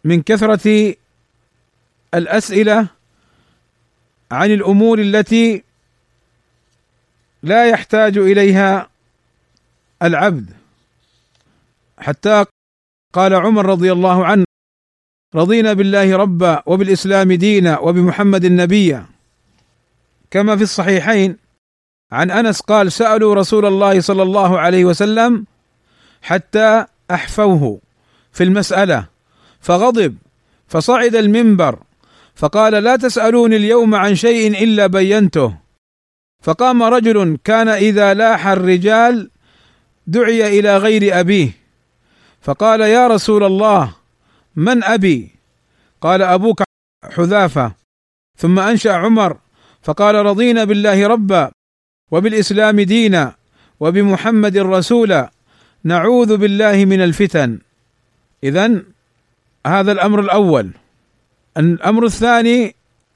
من 0.05 0.23
كثرة 0.23 0.95
الأسئلة 2.15 2.87
عن 4.31 4.51
الأمور 4.51 4.99
التي 4.99 5.63
لا 7.43 7.69
يحتاج 7.69 8.19
إليها 8.19 8.89
العبد. 10.03 10.64
حتى 12.05 12.45
قال 13.13 13.35
عمر 13.35 13.67
رضي 13.67 13.93
الله 13.93 14.25
عنه 14.27 14.45
رضينا 15.35 15.73
بالله 15.73 16.17
ربا 16.17 16.63
وبالإسلام 16.67 17.33
دينا 17.33 17.79
وبمحمد 17.79 18.47
نبيا 18.47 19.07
كما 20.31 20.57
في 20.57 20.63
الصحيحين 20.63 21.37
عن 22.13 22.31
أنس 22.31 22.61
قال 22.61 22.93
سألوا 22.93 23.35
رسول 23.35 23.67
الله 23.67 24.01
صلى 24.01 24.23
الله 24.23 24.61
عليه 24.61 24.85
وسلم 24.85 25.47
حتى 26.23 26.87
أحفوه 27.11 27.81
في 28.33 28.45
المسألة 28.45 29.07
فغضب 29.61 30.17
فصعد 30.69 31.15
المنبر 31.15 31.79
فقال 32.35 32.73
لا 32.73 32.97
تسألوني 32.97 33.57
اليوم 33.57 33.95
عن 33.95 34.15
شيء 34.15 34.65
إلا 34.65 34.87
بينته. 34.87 35.57
فقام 36.43 36.83
رجل 36.83 37.39
كان 37.45 37.69
إذا 37.69 38.15
لاح 38.15 38.47
الرجال 38.47 39.31
دعي 40.07 40.59
إلى 40.59 40.77
غير 40.77 41.21
أبيه. 41.21 41.64
فقال 42.45 42.81
يا 42.81 43.09
رسول 43.09 43.45
الله 43.45 43.95
من 44.57 44.85
أبي؟ 44.85 45.31
قال 46.01 46.23
أبوك 46.23 46.63
حذافة. 47.17 47.73
ثم 48.39 48.59
أنشأ 48.59 48.93
عمر 48.93 49.37
فقال 49.83 50.15
رضينا 50.15 50.65
بالله 50.65 51.07
ربا 51.07 51.51
وبالإسلام 52.11 52.81
دينا 52.81 53.35
وبمحمد 53.81 54.57
رسولا 54.57 55.31
نعوذ 55.85 56.37
بالله 56.37 56.85
من 56.85 57.01
الفتن. 57.01 57.59
اذا 58.45 58.83
هذا 59.67 59.93
الأمر 59.93 60.21
الأول. 60.21 60.71
الأمر 61.57 62.05
الثاني 62.05 62.75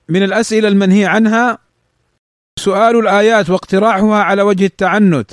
من 0.09 0.23
الأسئلة 0.23 0.69
المنهي 0.69 1.07
عنها 1.07 1.59
سؤال 2.59 2.99
الآيات 2.99 3.51
واقتراحها 3.51 4.23
على 4.23 4.43
وجه 4.43 4.67
التعنت 4.67 5.31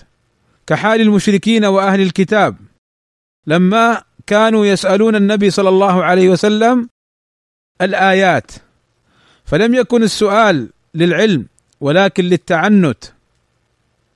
كحال 0.68 1.02
المشركين 1.02 1.66
وأهل 1.66 2.02
الكتاب. 2.02 2.65
لما 3.48 4.04
كانوا 4.28 4.66
يسألون 4.66 5.16
النبي 5.16 5.50
صلى 5.50 5.70
الله 5.70 6.04
عليه 6.04 6.30
وسلم 6.30 6.90
الآيات 7.82 8.52
فلم 9.46 9.74
يكن 9.74 10.04
السؤال 10.04 10.70
للعلم 10.94 11.48
ولكن 11.82 12.24
للتعنت. 12.24 13.04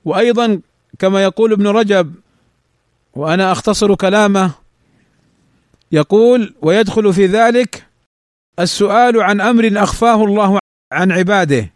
وأيضا 0.04 0.60
كما 0.98 1.22
يقول 1.22 1.52
ابن 1.52 1.66
رجب 1.66 2.14
وأنا 3.14 3.52
أختصر 3.52 3.94
كلامه 3.94 4.54
يقول 5.92 6.54
ويدخل 6.62 7.12
في 7.12 7.26
ذلك 7.26 7.86
السؤال 8.58 9.22
عن 9.22 9.40
أمر 9.40 9.82
أخفاه 9.82 10.24
الله 10.24 10.58
عن 10.92 11.12
عباده 11.12 11.72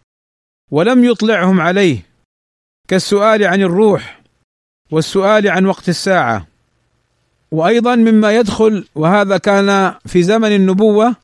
ولم 0.71 1.05
يطلعهم 1.05 1.61
عليه 1.61 2.07
كالسؤال 2.89 3.45
عن 3.45 3.63
الروح 3.63 4.21
والسؤال 4.91 5.49
عن 5.49 5.67
وقت 5.67 5.89
الساعة. 5.89 6.47
وأيضا 7.51 7.95
مما 7.97 8.33
يدخل 8.33 8.85
وهذا 8.95 9.39
كان 9.39 9.95
في 10.07 10.23
زمن 10.23 10.53
النبوة 10.57 11.17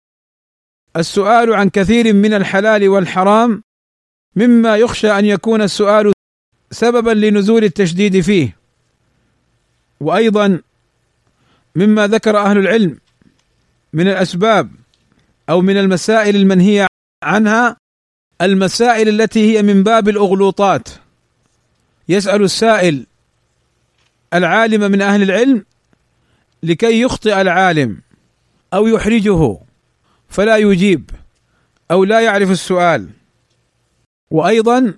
السؤال 0.96 1.54
عن 1.54 1.68
كثير 1.68 2.12
من 2.12 2.34
الحلال 2.34 2.88
والحرام 2.88 3.62
مما 4.36 4.76
يخشى 4.76 5.18
أن 5.18 5.24
يكون 5.24 5.62
السؤال 5.62 6.12
سببا 6.70 7.10
لنزول 7.10 7.64
التشديد 7.64 8.20
فيه. 8.20 8.56
وأيضا 10.00 10.60
مما 11.74 12.06
ذكر 12.06 12.38
أهل 12.38 12.58
العلم 12.58 12.98
من 13.92 14.08
الأسباب 14.08 14.70
أو 15.48 15.60
من 15.60 15.76
المسائل 15.76 16.36
المنهية 16.36 16.86
عنها 17.22 17.76
المسائل 18.42 19.08
التي 19.08 19.56
هي 19.56 19.62
من 19.62 19.82
باب 19.82 20.08
الأغلوطات. 20.08 20.88
يسأل 22.08 22.42
السائل 22.42 23.06
العالم 24.34 24.90
من 24.90 25.02
أهل 25.02 25.22
العلم 25.22 25.64
لكي 26.62 27.00
يخطئ 27.00 27.40
العالم 27.40 28.00
أو 28.74 28.86
يحرجه 28.86 29.58
فلا 30.28 30.56
يجيب 30.56 31.10
أو 31.90 32.04
لا 32.04 32.20
يعرف 32.20 32.50
السؤال. 32.50 33.08
وأيضا 34.30 34.94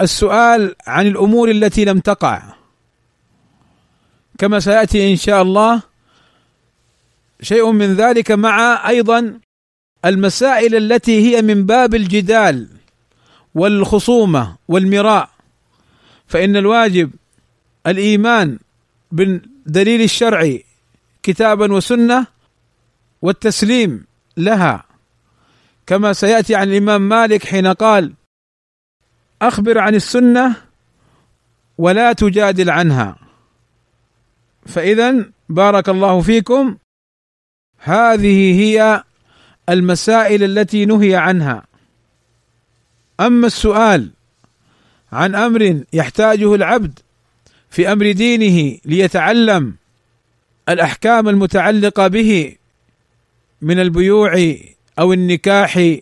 السؤال 0.00 0.74
عن 0.86 1.06
الأمور 1.06 1.50
التي 1.50 1.84
لم 1.84 2.00
تقع. 2.00 2.54
كما 4.38 4.60
سيأتي 4.60 5.12
إن 5.12 5.16
شاء 5.16 5.42
الله 5.42 5.82
شيء 7.42 7.70
من 7.70 7.94
ذلك 7.94 8.30
مع 8.32 8.88
أيضا 8.88 9.40
المسائل 10.04 10.74
التي 10.74 11.36
هي 11.36 11.42
من 11.42 11.66
باب 11.66 11.94
الجدال 11.94 12.68
والخصومة 13.54 14.56
والمراء. 14.68 15.30
فإن 16.26 16.56
الواجب 16.56 17.10
الإيمان 17.86 18.58
بالدليل 19.66 20.02
الشرعي 20.02 20.64
كتابا 21.22 21.72
وسنة 21.72 22.26
والتسليم 23.22 24.06
لها. 24.36 24.84
كما 25.86 26.12
سيأتي 26.12 26.54
عن 26.54 26.68
الإمام 26.68 27.08
مالك 27.08 27.46
حين 27.46 27.66
قال 27.66 28.14
أخبر 29.42 29.78
عن 29.78 29.94
السنة 29.94 30.56
ولا 31.78 32.12
تجادل 32.12 32.70
عنها. 32.70 33.16
فاذا 34.66 35.24
بارك 35.48 35.88
الله 35.88 36.20
فيكم. 36.20 36.76
هذه 37.78 38.60
هي 38.60 39.04
المسائل 39.68 40.42
التي 40.44 40.84
نهي 40.84 41.16
عنها. 41.16 41.66
أما 43.20 43.46
السؤال 43.46 44.10
عن 45.12 45.34
أمر 45.34 45.84
يحتاجه 45.92 46.54
العبد 46.54 46.98
في 47.70 47.92
أمر 47.92 48.12
دينه 48.12 48.78
ليتعلم 48.84 49.74
الأحكام 50.68 51.28
المتعلقة 51.28 52.08
به 52.08 52.56
من 53.62 53.80
البيوع 53.80 54.54
أو 54.98 55.12
النكاح 55.12 55.98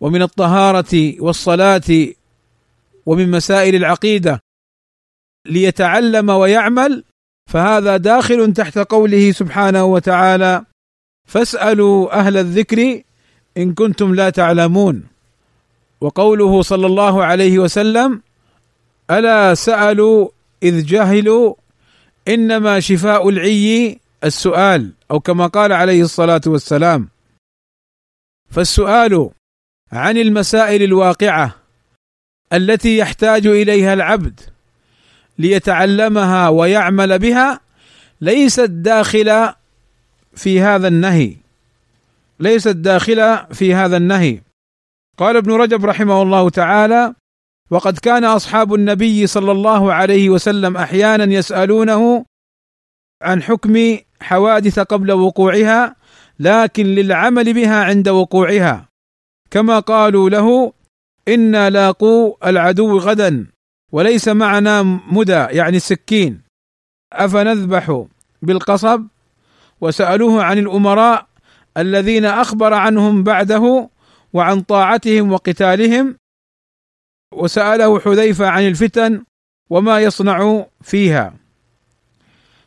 ومن 0.00 0.22
الطهارة 0.22 1.22
والصلاة 1.22 2.08
ومن 3.06 3.30
مسائل 3.30 3.74
العقيدة. 3.74 4.40
ليتعلم 5.46 6.30
ويعمل 6.30 7.04
فهذا 7.50 7.96
داخل 7.96 8.52
تحت 8.52 8.78
قوله 8.78 9.32
سبحانه 9.32 9.84
وتعالى 9.84 10.64
فاسألوا 11.28 12.20
أهل 12.20 12.36
الذكر 12.36 13.02
إن 13.56 13.74
كنتم 13.74 14.14
لا 14.14 14.30
تعلمون 14.30 15.06
وقوله 16.00 16.62
صلى 16.62 16.86
الله 16.86 17.24
عليه 17.24 17.58
وسلم 17.58 18.22
ألا 19.10 19.54
سألوا 19.54 20.28
إذ 20.62 20.86
جهلوا 20.86 21.54
إنما 22.28 22.80
شفاء 22.80 23.28
العي 23.28 23.98
السؤال 24.24 24.92
أو 25.10 25.20
كما 25.20 25.46
قال 25.46 25.72
عليه 25.72 26.02
الصلاة 26.02 26.40
والسلام. 26.46 27.08
فالسؤال 28.50 29.30
عن 29.92 30.18
المسائل 30.18 30.82
الواقعة 30.82 31.56
التي 32.52 32.96
يحتاج 32.98 33.46
إليها 33.46 33.94
العبد 33.94 34.40
ليتعلمها 35.38 36.48
ويعمل 36.48 37.18
بها 37.18 37.60
ليست 38.20 38.70
داخله 38.70 39.54
في 40.34 40.60
هذا 40.60 40.88
النهي. 40.88 41.36
ليست 42.40 42.68
داخله 42.68 43.44
في 43.44 43.74
هذا 43.74 43.96
النهي. 43.96 44.40
قال 45.18 45.36
ابن 45.36 45.52
رجب 45.52 45.84
رحمه 45.86 46.22
الله 46.22 46.50
تعالى 46.50 47.14
وقد 47.70 47.98
كان 47.98 48.24
أصحاب 48.24 48.74
النبي 48.74 49.26
صلى 49.26 49.52
الله 49.52 49.92
عليه 49.92 50.30
وسلم 50.30 50.76
أحيانا 50.76 51.24
يسألونه 51.34 52.24
عن 53.22 53.42
حكم 53.42 53.98
حوادث 54.20 54.78
قبل 54.78 55.12
وقوعها 55.12 55.96
لكن 56.40 56.86
للعمل 56.86 57.54
بها 57.54 57.84
عند 57.84 58.08
وقوعها. 58.08 58.88
كما 59.50 59.78
قالوا 59.78 60.30
له 60.30 60.72
إنا 61.28 61.70
لاقوا 61.70 62.48
العدو 62.50 62.98
غدا 62.98 63.46
وليس 63.92 64.28
معنا 64.28 64.82
مدى 64.82 65.32
يعني 65.32 65.76
السكين. 65.76 66.42
أفنذبح 67.12 68.04
بالقصب؟ 68.42 69.06
وسألوه 69.80 70.44
عن 70.44 70.58
الأمراء 70.58 71.26
الذين 71.76 72.24
أخبر 72.24 72.74
عنهم 72.74 73.22
بعده 73.22 73.90
وعن 74.32 74.60
طاعتهم 74.60 75.32
وقتالهم 75.32 76.16
وسأله 77.34 78.00
حذيفة 78.00 78.48
عن 78.48 78.68
الفتن 78.68 79.24
وما 79.70 80.00
يصنع 80.00 80.66
فيها. 80.82 81.34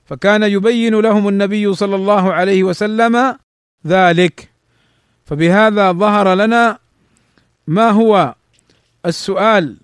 فكان 0.06 0.44
يبين 0.44 1.00
لهم 1.00 1.28
النبي 1.28 1.74
صلى 1.74 1.96
الله 1.96 2.34
عليه 2.34 2.64
وسلم 2.64 3.38
ذلك. 3.88 4.50
فبهذا 5.26 5.92
ظهر 5.92 6.34
لنا 6.34 6.78
ما 7.68 7.90
هو 7.90 8.36
السؤال 9.06 9.78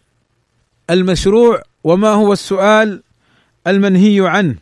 المشروع 0.90 1.62
وما 1.84 2.10
هو 2.10 2.34
السؤال 2.34 3.04
المنهي 3.68 4.30
عنه. 4.30 4.56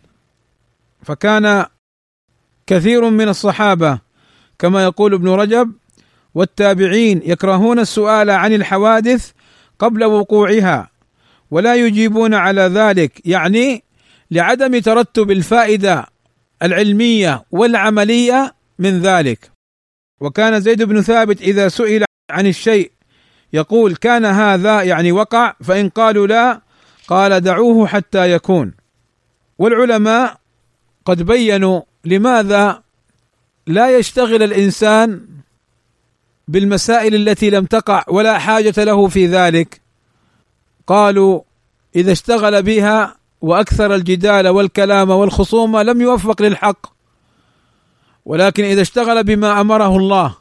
فكان 1.03 1.65
كثير 2.67 3.09
من 3.09 3.27
الصحابة 3.27 3.99
كما 4.59 4.83
يقول 4.83 5.13
ابن 5.13 5.29
رجب 5.29 5.71
والتابعين 6.35 7.21
يكرهون 7.25 7.79
السؤال 7.79 8.29
عن 8.29 8.53
الحوادث 8.53 9.31
قبل 9.79 10.03
وقوعها 10.03 10.89
ولا 11.51 11.75
يجيبون 11.75 12.33
على 12.33 12.61
ذلك 12.61 13.21
يعني 13.25 13.83
لعدم 14.31 14.79
ترتب 14.79 15.31
الفائدة 15.31 16.05
العلمية 16.63 17.43
والعملية 17.51 18.53
من 18.79 18.99
ذلك. 19.01 19.51
وكان 20.21 20.59
زيد 20.59 20.83
بن 20.83 21.01
ثابت 21.01 21.41
إذا 21.41 21.67
سئل 21.67 22.05
عن 22.29 22.47
الشيء 22.47 22.91
يقول 23.53 23.95
كان 23.95 24.25
هذا 24.25 24.81
يعني 24.81 25.11
وقع؟ 25.11 25.53
فإن 25.63 25.89
قالوا 25.89 26.27
لا 26.27 26.61
قال 27.07 27.41
دعوه 27.41 27.87
حتى 27.87 28.31
يكون 28.31 28.73
والعلماء 29.57 30.37
قد 31.05 31.23
بينوا 31.23 31.81
لماذا 32.05 32.83
لا 33.67 33.97
يشتغل 33.97 34.43
الإنسان 34.43 35.27
بالمسائل 36.47 37.15
التي 37.15 37.49
لم 37.49 37.65
تقع 37.65 38.03
ولا 38.07 38.39
حاجة 38.39 38.83
له 38.83 39.07
في 39.07 39.27
ذلك. 39.27 39.81
قالوا 40.87 41.41
إذا 41.95 42.11
اشتغل 42.11 42.63
بها 42.63 43.17
وأكثر 43.41 43.95
الجدال 43.95 44.47
والكلام 44.47 45.09
والخصومه 45.09 45.83
لم 45.83 46.01
يوفق 46.01 46.41
للحق. 46.41 46.97
ولكن 48.25 48.63
إذا 48.63 48.81
اشتغل 48.81 49.23
بما 49.23 49.61
أمره 49.61 49.97
الله 49.97 50.35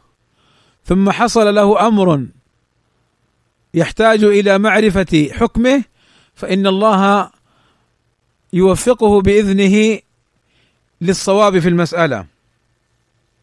ثم 0.85 1.11
حصل 1.11 1.55
له 1.55 1.87
أمر 1.87 2.27
يحتاج 3.75 4.25
إلى 4.25 4.59
معرفة 4.59 5.29
حكمه 5.33 5.85
فإن 6.35 6.67
الله 6.67 7.31
يوفقه 8.53 9.21
بإذنه 9.21 9.99
للصواب 11.01 11.59
في 11.59 11.69
المسألة. 11.69 12.27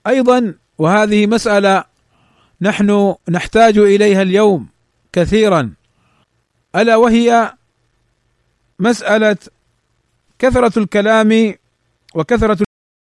أيضا 0.07 0.55
وهذه 0.77 1.27
مسألة 1.27 1.83
نحن 2.63 3.15
نحتاج 3.29 3.77
إليها 3.77 4.21
اليوم 4.21 4.67
كثيرا. 5.13 5.73
ألا 6.75 6.95
وهي 6.95 7.53
مسألة 8.79 9.37
كثرة 10.39 10.79
الكلام 10.79 11.55
وكثرة 12.15 12.57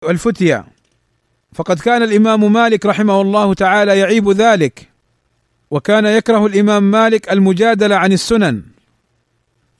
الفتيا 0.08 0.64
فقد 1.54 1.78
كان 1.78 2.02
الإمام 2.02 2.52
مالك 2.52 2.86
رحمه 2.86 3.20
الله 3.20 3.54
تعالى 3.54 3.98
يعيب 3.98 4.30
ذلك 4.30 4.88
وكان 5.70 6.06
يكره 6.06 6.46
الإمام 6.46 6.90
مالك 6.90 7.32
المجادلة 7.32 7.96
عن 7.96 8.12
السنن. 8.12 8.62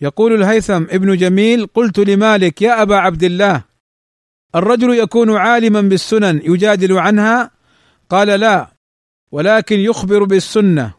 يقول 0.00 0.34
الهيثم 0.34 0.82
ابن 0.82 1.16
جميل 1.16 1.66
قلت 1.66 1.98
لمالك 1.98 2.62
يا 2.62 2.82
أبا 2.82 2.96
عبد 2.96 3.22
الله 3.22 3.62
الرجل 4.54 4.94
يكون 4.94 5.36
عالما 5.36 5.80
بالسنن 5.80 6.40
يجادل 6.44 6.98
عنها؟ 6.98 7.50
قال 8.10 8.28
لا 8.28 8.71
ولكن 9.32 9.80
يخبر 9.80 10.24
بالسنة 10.24 10.92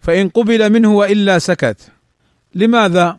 فإن 0.00 0.28
قبل 0.28 0.72
منه 0.72 0.94
وإلا 0.94 1.38
سكت. 1.38 1.92
لماذا؟ 2.54 3.18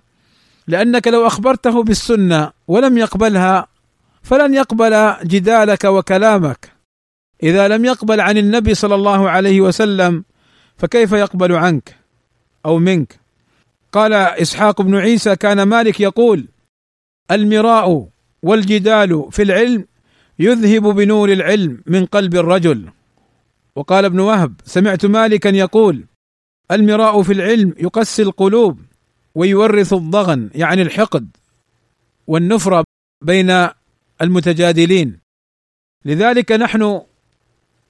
لأنك 0.67 1.08
لو 1.08 1.28
أخبرته 1.28 1.84
بالسنة 1.84 2.52
ولم 2.67 2.97
يقبلها 2.97 3.67
فلن 4.23 4.54
يقبل 4.54 5.13
جدالك 5.23 5.84
وكلامك. 5.84 6.71
إذا 7.43 7.67
لم 7.67 7.86
يقبل 7.86 8.21
عن 8.21 8.38
النبي 8.38 8.73
صلى 8.73 8.95
الله 8.95 9.30
عليه 9.30 9.62
وسلم 9.62 10.23
فكيف 10.78 11.12
يقبل 11.12 11.52
عنك 11.52 11.95
أو 12.65 12.80
منك؟ 12.80 13.19
قال 13.91 14.13
إسحاق 14.13 14.82
بن 14.82 14.95
عيسى 14.95 15.36
كان 15.36 15.63
مالك 15.63 15.99
يقول 15.99 16.47
المراء 17.32 18.10
والجدال 18.43 19.28
في 19.32 19.43
العلم 19.43 19.86
يذهب 20.39 20.84
بنور 20.84 21.32
العلم 21.32 21.82
من 21.88 22.06
قلب 22.06 22.36
الرجل. 22.36 22.89
وقال 23.76 24.06
ابن 24.06 24.20
وهب 24.20 24.62
سمعت 24.66 25.06
مالكا 25.06 25.50
يقول 25.50 26.06
المراء 26.72 27.22
في 27.22 27.34
العلم 27.34 27.74
يقسي 27.78 28.22
القلوب 28.22 28.80
ويورث 29.36 29.94
الضغن 29.94 30.50
يعني 30.56 30.82
الحقد 30.82 31.38
والنفره 32.28 32.84
بين 33.24 33.68
المتجادلين. 34.22 35.20
لذلك 36.06 36.52
نحن 36.52 37.02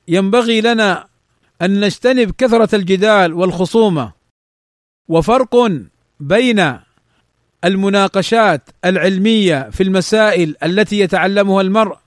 ينبغي 0.08 0.62
لنا 0.62 1.08
أن 1.62 1.80
نجتنب 1.80 2.32
كثرة 2.32 2.76
الجدال 2.76 3.34
والخصومة 3.34 4.14
وفرق 5.08 5.72
بين 6.20 6.80
المناقشات 7.66 8.70
العلمية 8.86 9.70
في 9.70 9.84
المسائل 9.84 10.56
التي 10.64 11.00
يتعلمها 11.00 11.62
المرء 11.62 11.98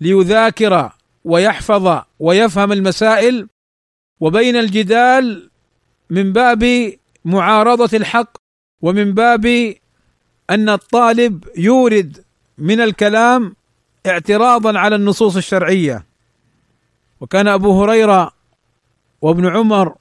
ليذاكر 0.00 0.92
ويحفظ 1.24 2.02
ويفهم 2.18 2.72
المسائل 2.72 3.48
وبين 4.20 4.56
الجدال 4.56 5.50
من 6.10 6.32
باب 6.32 6.92
معارضة 7.24 7.96
الحق 7.96 8.36
ومن 8.82 9.14
باب 9.14 9.74
أن 10.50 10.68
الطالب 10.68 11.44
يورد 11.56 12.24
من 12.58 12.80
الكلام 12.80 13.56
اعتراضا 14.06 14.78
على 14.78 14.96
النصوص 14.96 15.36
الشرعية. 15.36 16.06
وكان 17.20 17.48
أبو 17.48 17.82
هريرة 17.82 18.32
وابن 19.22 19.46
عمر 19.46 19.94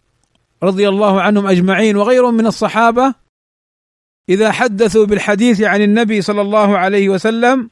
رضي 0.63 0.89
الله 0.89 1.21
عنهم 1.21 1.47
أجمعين 1.47 1.97
وغيرهم 1.97 2.33
من 2.33 2.47
الصحابة 2.47 3.13
إذا 4.29 4.51
حدثوا 4.51 5.05
بالحديث 5.05 5.61
عن 5.61 5.81
النبي 5.81 6.21
صلى 6.21 6.41
الله 6.41 6.77
عليه 6.77 7.09
وسلم 7.09 7.69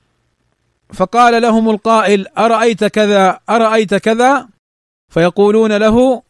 فقال 0.93 1.41
لهم 1.41 1.69
القائل 1.69 2.27
أرأيت 2.37 2.83
كذا 2.83 3.39
أرأيت 3.49 3.95
كذا؟ 3.95 4.47
فيقولون 5.13 5.77
له 5.77 6.23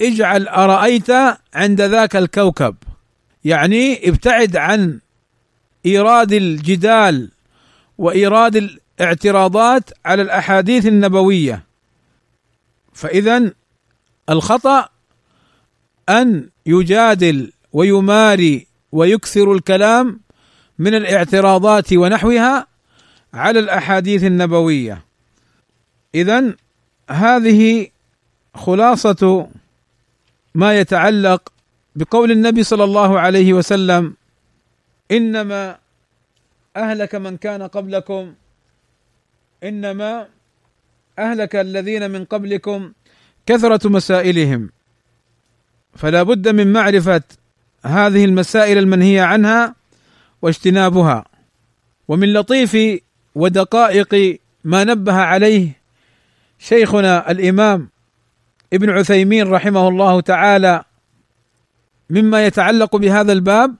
اجعل 0.00 0.48
أرأيت 0.48 1.10
عند 1.54 1.80
ذاك 1.80 2.16
الكوكب. 2.16 2.76
يعني 3.44 4.08
ابتعد 4.08 4.56
عن 4.56 5.00
إيراد 5.86 6.32
الجدال 6.32 7.30
وإيراد 7.98 8.56
الاعتراضات 9.00 9.90
على 10.04 10.22
الأحاديث 10.22 10.86
النبوية. 10.86 11.64
فإذا 12.92 13.52
الخطأ 14.30 14.88
أن 16.08 16.48
يجادل 16.66 17.52
ويماري 17.72 18.66
ويكثر 18.92 19.52
الكلام 19.52 20.20
من 20.78 20.94
الاعتراضات 20.94 21.92
ونحوها 21.92 22.66
على 23.34 23.58
الأحاديث 23.58 24.24
النبوية. 24.24 25.04
اذا 26.14 26.54
هذه 27.10 27.88
خلاصة 28.54 29.48
ما 30.54 30.78
يتعلق 30.78 31.52
بقول 31.96 32.30
النبي 32.30 32.62
صلى 32.62 32.84
الله 32.84 33.20
عليه 33.20 33.52
وسلم 33.52 34.14
إنما 35.10 35.78
أهلك 36.76 37.14
من 37.14 37.36
كان 37.36 37.62
قبلكم 37.62 38.34
إنما 39.64 40.28
أهلك 41.18 41.56
الذين 41.56 42.10
من 42.10 42.24
قبلكم 42.24 42.92
كثرة 43.46 43.88
مسائلهم. 43.88 44.70
فلا 45.96 46.22
بد 46.22 46.48
من 46.48 46.72
معرفة 46.72 47.22
هذه 47.84 48.24
المسائل 48.24 48.78
المنهية 48.78 49.22
عنها 49.22 49.74
واجتنابها. 50.42 51.24
ومن 52.08 52.32
لطيف 52.32 53.00
ودقائق 53.34 54.40
ما 54.64 54.84
نبه 54.84 55.12
عليه 55.12 55.80
شيخنا 56.58 57.30
الإمام 57.30 57.88
ابن 58.72 58.90
عثيمين 58.90 59.48
رحمه 59.48 59.88
الله 59.88 60.20
تعالى 60.20 60.84
مما 62.10 62.46
يتعلق 62.46 62.96
بهذا 62.96 63.32
الباب 63.32 63.74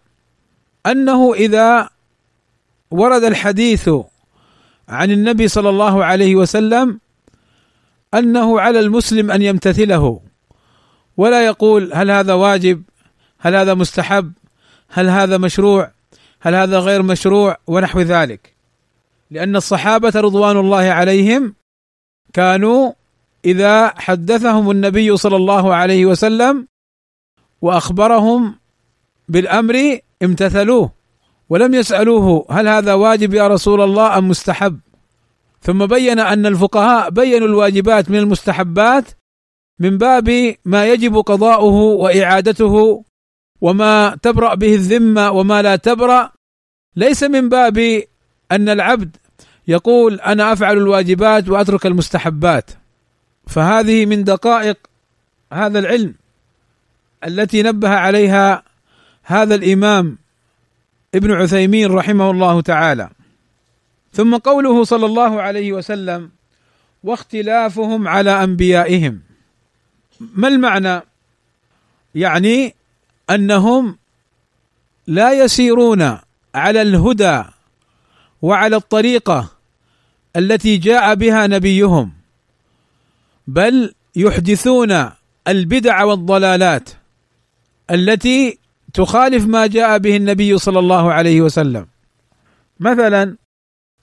أنه 0.87 1.35
إذا 1.35 1.91
ورد 2.91 3.25
الحديث 3.25 3.91
عن 4.89 5.11
النبي 5.11 5.49
صلى 5.49 5.69
الله 5.69 6.05
عليه 6.05 6.37
وسلم 6.37 7.01
أنه 8.15 8.61
على 8.61 8.81
المسلم 8.81 9.31
أن 9.31 9.43
يمتثله 9.43 10.21
ولا 11.17 11.47
يقول 11.47 11.91
هل 11.95 12.11
هذا 12.11 12.35
واجب 12.35 12.83
هل 13.39 13.57
هذا 13.57 13.75
مستحب 13.75 14.33
هل 14.89 15.09
هذا 15.09 15.39
مشروع 15.39 15.91
هل 16.41 16.55
هذا 16.55 16.79
غير 16.79 17.03
مشروع 17.03 17.57
ونحو 17.67 18.01
ذلك. 18.01 18.55
لأن 19.31 19.57
الصحابة 19.57 20.13
رضوان 20.17 20.57
الله 20.57 20.83
عليهم 20.83 21.55
كانوا 22.33 22.93
إذا 23.45 24.01
حدثهم 24.01 24.71
النبي 24.71 25.17
صلى 25.17 25.37
الله 25.37 25.75
عليه 25.75 26.07
وسلم 26.07 26.67
وأخبرهم 27.63 28.59
بالأمر 29.29 29.99
امتثلوه 30.23 30.93
ولم 31.49 31.75
يسألوه 31.75 32.47
هل 32.51 32.69
هذا 32.69 32.95
واجب 32.95 33.35
يا 33.35 33.49
رسول 33.49 33.81
الله 33.81 34.19
أم 34.19 34.29
مستحب. 34.29 34.81
ثم 35.63 35.87
بين 35.87 36.19
أن 36.19 36.47
الفقهاء 36.47 37.11
بينوا 37.11 37.49
الواجبات 37.49 38.11
من 38.11 38.19
المستحبات 38.19 39.05
من 39.79 39.99
باب 39.99 40.55
ما 40.65 40.87
يجب 40.87 41.17
قضاؤه 41.17 41.75
وإعادته 41.75 43.05
وما 43.61 44.19
تبرأ 44.23 44.55
به 44.55 44.75
الذمة 44.75 45.31
وما 45.31 45.63
لا 45.63 45.77
تبرأ. 45.77 46.33
ليس 46.97 47.23
من 47.23 47.49
باب 47.49 48.03
أن 48.53 48.69
العبد 48.69 49.17
يقول 49.69 50.21
أنا 50.21 50.53
أفعل 50.53 50.77
الواجبات 50.77 51.49
وأترك 51.49 51.87
المستحبات. 51.87 52.71
فهذه 53.47 54.07
من 54.07 54.25
دقائق 54.25 54.77
هذا 55.53 55.79
العلم 55.79 56.15
التي 57.25 57.63
نبه 57.63 57.89
عليها 57.89 58.63
هذا 59.23 59.55
الإمام 59.55 60.19
ابن 61.15 61.33
عثيمين 61.33 61.93
رحمه 61.93 62.31
الله 62.31 62.61
تعالى. 62.61 63.11
ثم 64.13 64.37
قوله 64.37 64.85
صلى 64.85 65.07
الله 65.07 65.43
عليه 65.43 65.73
وسلم 65.73 66.31
واختلافهم 67.05 68.09
على 68.09 68.45
أنبيائهم 68.45 69.21
ما 70.35 70.49
المعنى؟ 70.49 71.03
يعني 72.15 72.75
أنهم 73.31 73.99
لا 75.07 75.33
يسيرون 75.33 76.19
على 76.55 76.83
الهدى 76.83 77.45
وعلى 78.43 78.77
الطريقة 78.77 79.49
التي 80.37 80.77
جاء 80.77 81.15
بها 81.15 81.47
نبيهم 81.47 82.13
بل 83.47 83.95
يحدثون 84.17 85.11
البدع 85.49 86.05
والضلالات 86.05 86.91
التي 87.91 88.59
تخالف 88.95 89.47
ما 89.47 89.67
جاء 89.67 89.99
به 89.99 90.17
النبي 90.17 90.59
صلى 90.59 90.79
الله 90.79 91.13
عليه 91.13 91.41
وسلم. 91.41 91.87
مثلا 92.81 93.37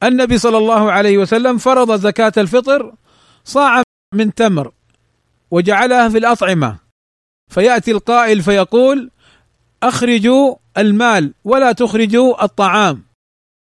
النبي 0.03 0.37
صلى 0.37 0.57
الله 0.57 0.91
عليه 0.91 1.17
وسلم 1.17 1.57
فرض 1.57 1.99
زكاة 1.99 2.33
الفطر 2.37 2.93
صاع 3.43 3.83
من 4.13 4.33
تمر 4.33 4.71
وجعلها 5.51 6.09
في 6.09 6.17
الأطعمة. 6.17 6.77
فيأتي 7.49 7.91
القائل 7.91 8.41
فيقول 8.41 9.11
أخرجوا 9.83 10.55
المال 10.77 11.33
ولا 11.43 11.71
تخرجوا 11.71 12.43
الطعام. 12.43 13.06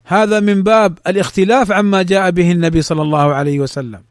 هذا 0.05 0.39
من 0.39 0.63
باب 0.63 0.99
الاختلاف 1.07 1.71
عما 1.71 2.01
جاء 2.03 2.31
به 2.31 2.51
النبي 2.51 2.81
صلى 2.81 3.01
الله 3.01 3.33
عليه 3.33 3.59
وسلم. 3.59 4.03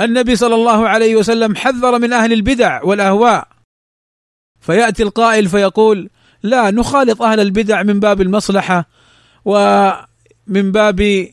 النبي 0.00 0.36
صلى 0.36 0.54
الله 0.54 0.88
عليه 0.88 1.16
وسلم 1.16 1.56
حذر 1.56 1.98
من 1.98 2.12
أهل 2.12 2.32
البدع 2.32 2.82
والأهواء. 2.82 3.48
فيأتي 4.60 5.02
القائل 5.02 5.48
فيقول 5.48 6.10
لا 6.42 6.70
نخالط 6.70 7.22
أهل 7.22 7.40
البدع 7.40 7.82
من 7.82 8.00
باب 8.00 8.20
المصلحة 8.20 8.88
ومن 9.44 10.72
باب 10.72 11.28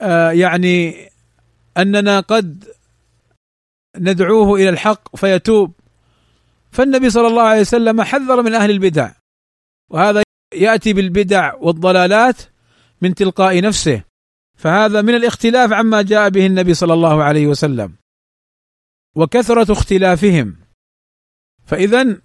آه 0.00 0.30
يعني 0.30 1.08
أننا 1.76 2.20
قد 2.20 2.64
ندعوه 3.98 4.54
إلى 4.54 4.68
الحق 4.68 5.16
فيتوب. 5.16 5.72
فالنبي 6.70 7.10
صلى 7.10 7.26
الله 7.26 7.42
عليه 7.42 7.60
وسلم 7.60 8.02
حذر 8.02 8.42
من 8.42 8.54
أهل 8.54 8.70
البدع. 8.70 9.10
وهذا 9.90 10.22
يأتي 10.54 10.92
بالبدع 10.92 11.54
والضلالات 11.54 12.36
من 13.02 13.14
تلقاء 13.14 13.60
نفسه. 13.60 14.02
فهذا 14.58 15.02
من 15.02 15.14
الاختلاف 15.14 15.72
عما 15.72 16.02
جاء 16.02 16.28
به 16.28 16.46
النبي 16.46 16.74
صلى 16.74 16.94
الله 16.94 17.24
عليه 17.24 17.46
وسلم. 17.46 17.92
وكثرة 19.16 19.72
اختلافهم. 19.72 20.56
فاذا 21.66 22.16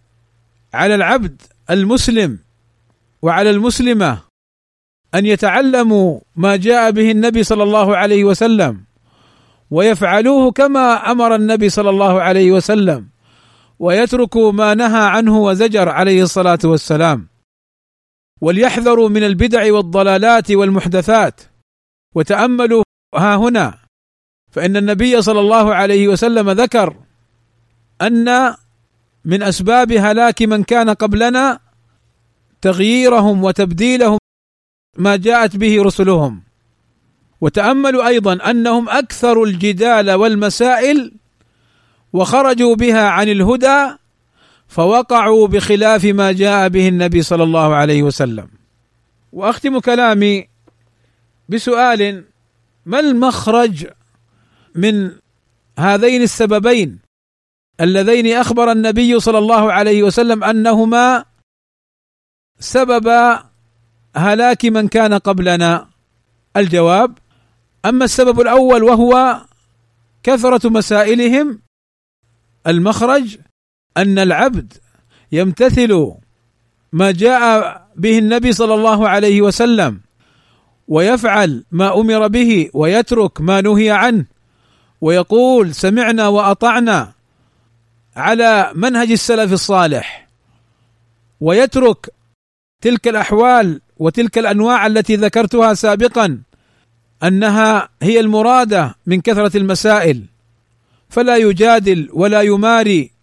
على 0.73 0.95
العبد 0.95 1.41
المسلم 1.69 2.39
وعلى 3.21 3.49
المسلمة 3.49 4.21
أن 5.15 5.25
يتعلموا 5.25 6.19
ما 6.35 6.55
جاء 6.55 6.91
به 6.91 7.11
النبي 7.11 7.43
صلى 7.43 7.63
الله 7.63 7.97
عليه 7.97 8.23
وسلم 8.23 8.83
ويفعلوه 9.71 10.51
كما 10.51 11.11
أمر 11.11 11.35
النبي 11.35 11.69
صلى 11.69 11.89
الله 11.89 12.21
عليه 12.21 12.51
وسلم 12.51 13.07
ويتركوا 13.79 14.51
ما 14.51 14.73
نهى 14.73 15.03
عنه 15.07 15.37
وزجر 15.37 15.89
عليه 15.89 16.23
الصلاة 16.23 16.59
والسلام. 16.63 17.27
وليحذروا 18.41 19.09
من 19.09 19.23
البدع 19.23 19.73
والضلالات 19.73 20.51
والمحدثات. 20.51 21.41
وتأملوا 22.15 22.83
ها 23.15 23.35
هنا 23.35 23.77
فإن 24.51 24.77
النبي 24.77 25.21
صلى 25.21 25.39
الله 25.39 25.75
عليه 25.75 26.07
وسلم 26.07 26.49
ذكر 26.49 26.95
أن 28.01 28.55
من 29.25 29.43
أسباب 29.43 29.91
هلاك 29.91 30.41
من 30.41 30.63
كان 30.63 30.89
قبلنا 30.89 31.59
تغييرهم 32.61 33.43
وتبديلهم 33.43 34.19
ما 34.97 35.15
جاءت 35.15 35.55
به 35.55 35.83
رسلهم. 35.83 36.41
وتأملوا 37.41 38.07
أيضا 38.07 38.33
أنهم 38.33 38.89
اكثروا 38.89 39.45
الجدال 39.45 40.11
والمسائل 40.11 41.13
وخرجوا 42.13 42.75
بها 42.75 43.07
عن 43.09 43.29
الهدى 43.29 43.97
فوقعوا 44.67 45.47
بخلاف 45.47 46.05
ما 46.05 46.31
جاء 46.31 46.69
به 46.69 46.87
النبي 46.87 47.21
صلى 47.21 47.43
الله 47.43 47.75
عليه 47.75 48.03
وسلم. 48.03 48.47
وأختم 49.31 49.79
كلامي 49.79 50.47
بسؤال 51.49 52.23
ما 52.85 52.99
المخرج 52.99 53.87
من 54.75 55.11
هذين 55.79 56.21
السببين؟ 56.21 56.99
اللذين 57.81 58.27
أخبر 58.27 58.71
النبي 58.71 59.19
صلى 59.19 59.37
الله 59.37 59.73
عليه 59.73 60.03
وسلم 60.03 60.43
أنهما 60.43 61.25
سبب 62.59 63.37
هلاك 64.15 64.65
من 64.65 64.87
كان 64.87 65.13
قبلنا. 65.13 65.87
الجواب 66.57 67.17
أما 67.85 68.05
السبب 68.05 68.41
الأول 68.41 68.83
وهو 68.83 69.41
كثرة 70.23 70.69
مسائلهم 70.69 71.61
المخرج 72.67 73.37
أن 73.97 74.19
العبد 74.19 74.73
يمتثل 75.31 76.11
ما 76.91 77.11
جاء 77.11 77.81
به 77.95 78.17
النبي 78.17 78.51
صلى 78.51 78.73
الله 78.73 79.09
عليه 79.09 79.41
وسلم 79.41 79.99
ويفعل 80.87 81.63
ما 81.71 81.99
أمر 81.99 82.27
به 82.27 82.69
ويترك 82.73 83.41
ما 83.41 83.61
نهي 83.61 83.91
عنه 83.91 84.25
ويقول 85.01 85.75
سمعنا 85.75 86.27
وأطعنا 86.27 87.13
على 88.15 88.71
منهج 88.75 89.11
السلف 89.11 89.53
الصالح 89.53 90.27
ويترك 91.41 92.09
تلك 92.81 93.07
الأحوال 93.07 93.81
وتلك 93.97 94.37
الأنواع 94.37 94.87
التي 94.87 95.15
ذكرتها 95.15 95.73
سابقا 95.73 96.41
أنها 97.23 97.89
هي 98.01 98.19
المرادة 98.19 98.95
من 99.05 99.21
كثرة 99.21 99.57
المسائل 99.57 100.25
فلا 101.09 101.37
يجادل 101.37 102.09
ولا 102.13 102.41
يماري 102.41 103.14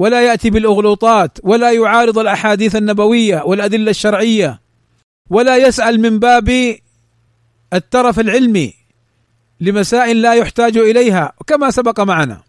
ولا 0.00 0.20
يأتي 0.22 0.50
بالأغلوطات 0.50 1.38
ولا 1.42 1.72
يعارض 1.72 2.18
الأحاديث 2.18 2.76
النبوية 2.76 3.42
والأدلة 3.42 3.90
الشرعية 3.90 4.60
ولا 5.30 5.56
يسأل 5.56 6.00
من 6.00 6.18
باب 6.18 6.76
الترف 7.72 8.20
العلمي 8.20 8.74
لمسائل 9.60 10.22
لا 10.22 10.34
يحتاج 10.34 10.76
إليها 10.76 11.32
كما 11.46 11.70
سبق 11.70 12.00
معنا. 12.00 12.42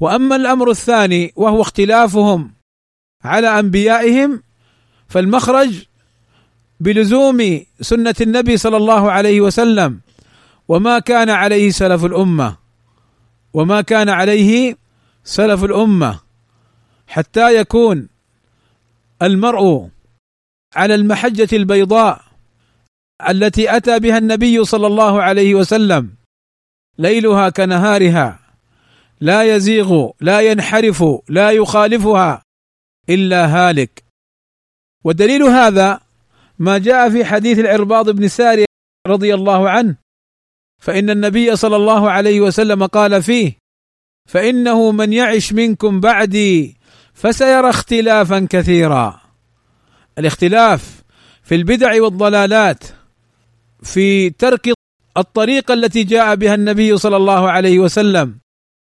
وأما 0.00 0.36
الأمر 0.36 0.70
الثاني 0.70 1.32
وهو 1.36 1.60
اختلافهم 1.62 2.52
على 3.24 3.58
أنبيائهم 3.58 4.42
فالمخرج 5.08 5.84
بلزوم 6.80 7.60
سنة 7.80 8.14
النبي 8.20 8.56
صلى 8.56 8.76
الله 8.76 9.12
عليه 9.12 9.40
وسلم 9.40 10.00
وما 10.68 10.98
كان 10.98 11.30
عليه 11.30 11.70
سلف 11.70 12.04
الأمة 12.04 12.56
وما 13.54 13.80
كان 13.80 14.08
عليه 14.08 14.76
سلف 15.24 15.64
الأمة. 15.64 16.23
حتى 17.06 17.56
يكون 17.56 18.08
المرء 19.22 19.88
على 20.74 20.94
المحجة 20.94 21.56
البيضاء 21.56 22.24
التي 23.28 23.76
أتى 23.76 23.98
بها 23.98 24.18
النبي 24.18 24.64
صلى 24.64 24.86
الله 24.86 25.22
عليه 25.22 25.54
وسلم 25.54 26.10
ليلها 26.98 27.48
كنهارها 27.48 28.38
لا 29.20 29.42
يزيغ 29.42 30.10
لا 30.20 30.40
ينحرف 30.40 31.04
لا 31.28 31.50
يخالفها 31.50 32.42
إلا 33.08 33.46
هالك. 33.46 34.04
ودليل 35.04 35.42
هذا 35.42 36.00
ما 36.58 36.78
جاء 36.78 37.10
في 37.10 37.24
حديث 37.24 37.58
العرباض 37.58 38.10
بن 38.10 38.28
ساري 38.28 38.64
رضي 39.06 39.34
الله 39.34 39.70
عنه 39.70 39.96
فإن 40.82 41.10
النبي 41.10 41.56
صلى 41.56 41.76
الله 41.76 42.10
عليه 42.10 42.40
وسلم 42.40 42.86
قال 42.86 43.22
فيه 43.22 43.52
فإنه 44.28 44.92
من 44.92 45.12
يعش 45.12 45.52
منكم 45.52 46.00
بعدي 46.00 46.76
فسيرى 47.14 47.70
اختلافا 47.70 48.46
كثيرا. 48.50 49.20
الاختلاف 50.18 51.02
في 51.42 51.54
البدع 51.54 52.02
والضلالات 52.02 52.84
في 53.82 54.30
ترك 54.30 54.72
الطريقة 55.16 55.74
التي 55.74 56.02
جاء 56.04 56.34
بها 56.34 56.54
النبي 56.54 56.96
صلى 56.96 57.16
الله 57.16 57.50
عليه 57.50 57.78
وسلم 57.78 58.38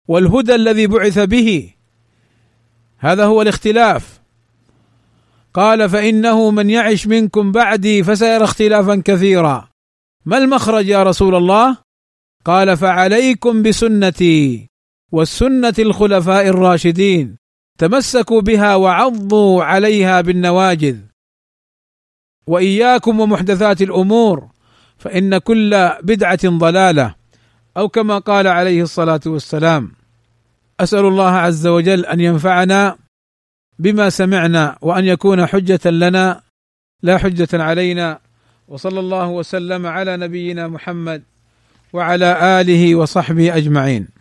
والهدى 0.07 0.55
الذي 0.55 0.87
بعث 0.87 1.19
به. 1.19 1.73
هذا 2.97 3.25
هو 3.25 3.41
الاختلاف. 3.41 4.21
قال 5.53 5.89
فإنه 5.89 6.51
من 6.51 6.69
يعش 6.69 7.07
منكم 7.07 7.51
بعدي 7.51 8.03
فسيرى 8.03 8.43
اختلافا 8.43 9.01
كثيرا. 9.05 9.69
ما 10.25 10.37
المخرج 10.37 10.87
يا 10.87 11.03
رسول 11.03 11.35
الله؟ 11.35 11.77
قال 12.45 12.77
فعليكم 12.77 13.63
بسنتي 13.63 14.67
والسنة 15.11 15.73
الخلفاء 15.79 16.47
الراشدين. 16.47 17.40
تمسكوا 17.81 18.41
بها 18.41 18.75
وعضوا 18.75 19.63
عليها 19.63 20.21
بالنواجذ. 20.21 20.97
وإياكم 22.47 23.19
ومحدثات 23.19 23.81
الأمور 23.81 24.49
فإن 24.97 25.37
كل 25.37 25.89
بدعة 26.03 26.39
ضلالة 26.45 27.15
أو 27.77 27.89
كما 27.89 28.17
قال 28.17 28.47
عليه 28.47 28.81
الصلاة 28.81 29.21
والسلام 29.25 29.91
أسأل 30.79 31.05
الله 31.05 31.31
عز 31.31 31.67
وجل 31.67 32.05
أن 32.05 32.19
ينفعنا 32.19 32.97
بما 33.79 34.09
سمعنا 34.09 34.77
وأن 34.81 35.05
يكون 35.05 35.45
حجة 35.45 35.89
لنا 35.89 36.41
لا 37.03 37.17
حجة 37.17 37.49
علينا. 37.53 38.19
وصلى 38.67 38.99
الله 38.99 39.27
وسلم 39.27 39.87
على 39.87 40.17
نبينا 40.17 40.67
محمد 40.67 41.23
وعلى 41.93 42.61
آله 42.61 42.95
وصحبه 42.95 43.57
أجمعين. 43.57 44.20